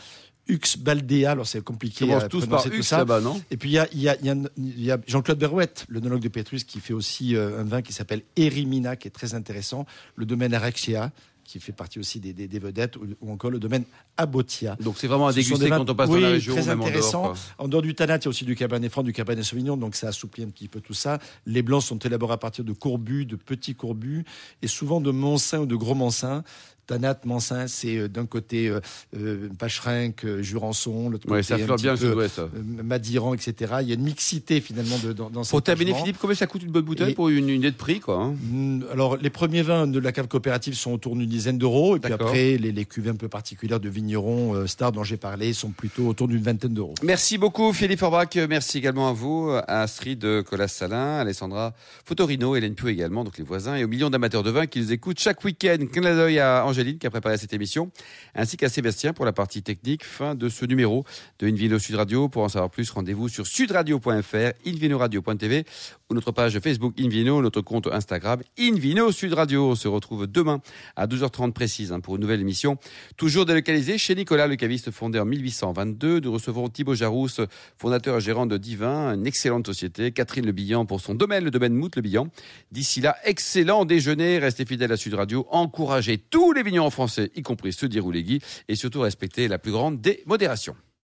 Ux 0.48 0.78
Baldea, 0.78 1.32
alors 1.32 1.48
c'est 1.48 1.64
compliqué 1.64 2.12
à 2.14 2.28
tous 2.28 2.42
par 2.46 2.60
prononcer 2.60 2.70
tout 2.70 2.76
Ux 2.76 2.84
ça. 2.84 2.98
là-bas, 3.00 3.20
non? 3.20 3.42
Et 3.50 3.58
puis 3.58 3.70
il 3.70 3.74
y 3.74 3.80
a, 4.10 4.16
y 4.22 4.30
y 4.58 4.92
Jean-Claude 5.08 5.40
Berouette, 5.40 5.86
le 5.90 6.00
nologue 6.00 6.22
de 6.22 6.30
Pétrus, 6.30 6.64
qui 6.64 6.80
fait 6.80 6.94
aussi 6.94 7.36
euh, 7.36 7.60
un 7.62 7.64
vin 7.64 7.82
qui 7.82 7.94
s'appelle 7.94 8.22
Erimina, 8.36 8.96
qui 8.96 9.08
est 9.08 9.12
très 9.12 9.34
intéressant. 9.34 9.86
Le 10.16 10.26
domaine 10.26 10.54
Arexia, 10.54 11.12
qui 11.44 11.60
fait 11.60 11.72
partie 11.72 12.00
aussi 12.00 12.20
des, 12.20 12.34
des- 12.34 12.48
des 12.48 12.60
vedettes, 12.60 12.96
ou, 12.98 13.06
ou 13.22 13.32
encore 13.32 13.50
le 13.52 13.60
domaine 13.60 13.86
Abotia. 14.18 14.76
Donc 14.80 14.96
c'est 14.98 15.08
vraiment 15.08 15.28
à 15.28 15.34
déguster 15.34 15.70
quand 15.70 15.90
on 15.90 15.96
passe 15.96 16.10
oui, 16.10 16.22
dans 16.22 16.28
la 16.28 16.34
région, 16.34 16.54
très 16.56 16.66
même 16.66 16.82
en 16.82 16.84
dehors. 16.84 16.88
intéressant. 16.90 17.34
En 17.58 17.68
dehors 17.68 17.82
du 17.82 17.94
Tanat, 17.96 18.18
il 18.18 18.24
y 18.26 18.28
a 18.28 18.30
aussi 18.30 18.46
du 18.46 18.56
Cabernet 18.56 18.92
Franc, 18.92 19.04
du 19.04 19.14
Cabernet 19.14 19.44
Sauvignon, 19.44 19.78
donc 19.78 19.96
ça 19.96 20.08
assouplit 20.10 20.44
un 20.44 20.50
petit 20.50 20.68
peu 20.68 20.80
tout 20.80 20.94
ça. 20.94 21.20
Les 21.48 21.62
blancs 21.64 21.84
sont 21.84 21.98
élaborés 22.00 22.34
à 22.34 22.38
partir 22.38 22.64
de 22.64 22.72
courbus, 22.74 23.26
de 23.26 23.36
petits 23.36 23.74
courbus, 23.76 24.26
et 24.62 24.68
souvent 24.68 25.02
de 25.02 25.10
Montsins 25.12 25.60
ou 25.60 25.66
de 25.66 25.76
Gros 25.76 25.96
Montsins. 25.96 26.44
Tanat, 26.88 27.20
Mansin, 27.26 27.68
c'est 27.68 27.98
euh, 27.98 28.08
d'un 28.08 28.26
côté 28.26 28.68
euh, 28.68 28.80
euh, 29.18 29.50
Pacherinck, 29.58 30.24
euh, 30.26 30.42
Jurançon, 30.42 31.10
l'autre 31.10 31.28
Ouais, 31.30 31.38
côté 31.42 31.44
ça 31.44 31.56
un 31.56 31.58
fleure 31.60 31.76
petit 31.78 31.84
bien 31.84 31.94
le 31.94 32.00
peu, 32.00 32.08
sud-ouest. 32.10 32.36
ça. 32.36 32.50
Madiran, 32.84 33.34
etc. 33.34 33.76
Il 33.82 33.88
y 33.90 33.92
a 33.92 33.96
une 33.96 34.04
mixité 34.04 34.62
finalement 34.62 34.98
de, 35.04 35.14
dans, 35.14 35.30
dans 35.30 35.44
Pour 35.44 35.62
terminer. 35.62 35.94
Philippe, 35.94 36.18
combien 36.20 36.36
ça 36.36 36.48
coûte 36.48 36.64
une 36.64 36.72
bonne 36.72 36.86
bouteille 36.86 37.12
Et- 37.12 37.16
pour 37.16 37.30
une 37.30 37.50
unité 37.50 37.72
de 37.72 37.76
prix, 37.76 38.00
quoi 38.00 38.22
hein? 38.24 38.36
Mm, 38.52 38.84
Alors, 38.92 39.18
les 39.18 39.30
premiers 39.30 39.62
vins 39.62 39.88
de 39.88 40.00
la 40.00 40.12
cave 40.12 40.28
coopérative 40.28 40.74
sont 40.76 40.92
autour 40.94 41.16
d'une 41.16 41.28
dizaine 41.28 41.58
d'euros. 41.58 41.96
Et 41.96 42.00
puis 42.00 42.14
après, 42.14 42.58
les, 42.58 42.72
les 42.72 42.86
cuvées 42.86 43.10
un 43.10 43.16
peu 43.16 43.28
particulières 43.30 43.80
de 43.80 43.90
vignerons, 43.90 44.54
euh, 44.56 44.68
stars 44.68 44.92
dont 44.92 45.04
j'ai 45.04 45.18
parlé, 45.18 45.54
sont 45.54 45.70
plutôt 45.72 46.08
autour 46.08 46.28
d'une 46.28 46.42
vingtaine 46.42 46.74
d'euros. 46.74 46.94
Merci 47.04 47.38
beaucoup 47.38 47.74
Philippe 47.74 48.00
Forbach, 48.00 48.36
merci 48.50 48.78
également 48.78 49.10
à 49.10 49.14
vous, 49.14 49.50
à 49.52 49.82
Astrid 49.82 50.44
Colas-Salin, 50.44 51.18
Alessandra 51.18 51.74
Fotorino, 52.06 52.56
Hélène 52.56 52.76
Pieux 52.76 52.90
également, 52.90 53.24
donc 53.24 53.38
les 53.38 53.44
voisins, 53.44 53.76
et 53.76 53.84
aux 53.84 53.88
millions 53.88 54.10
d'amateurs 54.10 54.44
de 54.44 54.52
vin 54.52 54.66
qui 54.68 54.80
nous 54.80 54.92
écoutent 54.92 55.20
chaque 55.20 55.44
week-end. 55.44 55.78
Clin 55.92 56.16
d'œil 56.16 56.40
à 56.40 56.66
Angéline 56.76 56.98
qui 56.98 57.08
a 57.08 57.10
préparé 57.10 57.38
cette 57.38 57.54
émission, 57.54 57.90
ainsi 58.34 58.58
qu'à 58.58 58.68
Sébastien 58.68 59.14
pour 59.14 59.24
la 59.24 59.32
partie 59.32 59.64
technique. 59.64 60.04
Fin 60.04 60.36
de 60.36 60.50
ce 60.50 60.66
numéro 60.66 61.06
de 61.40 61.48
Invino 61.48 61.80
Sud 61.80 61.96
Radio. 61.96 62.28
Pour 62.28 62.44
en 62.44 62.50
savoir 62.50 62.70
plus, 62.70 62.90
rendez-vous 62.92 63.30
sur 63.30 63.48
sudradio.fr, 63.48 64.52
invinoradio.tv 64.68 65.66
notre 66.14 66.32
page 66.32 66.60
Facebook 66.60 66.94
Invino, 67.00 67.42
notre 67.42 67.62
compte 67.62 67.88
Instagram 67.88 68.42
Invino 68.60 69.12
Sud 69.12 69.34
Radio. 69.34 69.72
On 69.72 69.76
se 69.76 69.88
retrouve 69.88 70.28
demain 70.28 70.62
à 70.96 71.08
12h30 71.08 71.52
précise 71.52 71.92
hein, 71.92 72.00
pour 72.00 72.16
une 72.16 72.22
nouvelle 72.22 72.42
émission. 72.42 72.78
Toujours 73.18 73.46
délocalisée 73.46 73.98
chez 73.98 74.14
Nicolas 74.14 74.46
Le 74.46 74.56
Caviste, 74.56 74.92
fondé 74.92 75.18
en 75.20 75.26
1822. 75.26 76.20
Nous 76.20 76.32
recevons 76.32 76.70
Thibaut 76.70 76.94
Jarousse, 76.94 77.42
fondateur 77.78 78.18
et 78.18 78.22
gérant 78.22 78.46
de 78.46 78.58
Divin, 78.58 79.16
une 79.16 79.26
excellente 79.26 79.66
société. 79.66 80.12
Catherine 80.12 80.46
Le 80.46 80.52
Billan 80.52 80.86
pour 80.86 81.02
son 81.02 81.16
domaine, 81.16 81.44
le 81.44 81.52
domaine 81.52 81.74
Mout 81.74 81.96
Le 81.96 82.04
Billan. 82.04 82.28
D'ici 82.72 83.02
là, 83.02 83.16
excellent 83.24 83.86
déjeuner. 83.86 84.38
Restez 84.38 84.66
fidèles 84.66 84.92
à 84.92 84.98
Sud 84.98 85.16
Radio. 85.16 85.48
Encouragez 85.50 86.20
tous 86.20 86.54
les 86.54 86.62
vignerons 86.62 86.92
français, 86.92 87.32
y 87.36 87.42
compris 87.42 87.74
ceux 87.74 87.90
d'Iroulegui. 87.90 88.42
Et 88.68 88.76
surtout, 88.76 89.02
respectez 89.02 89.48
la 89.48 89.58
plus 89.58 89.72
grande 89.72 90.02
des 90.02 90.22
modérations. 90.28 90.76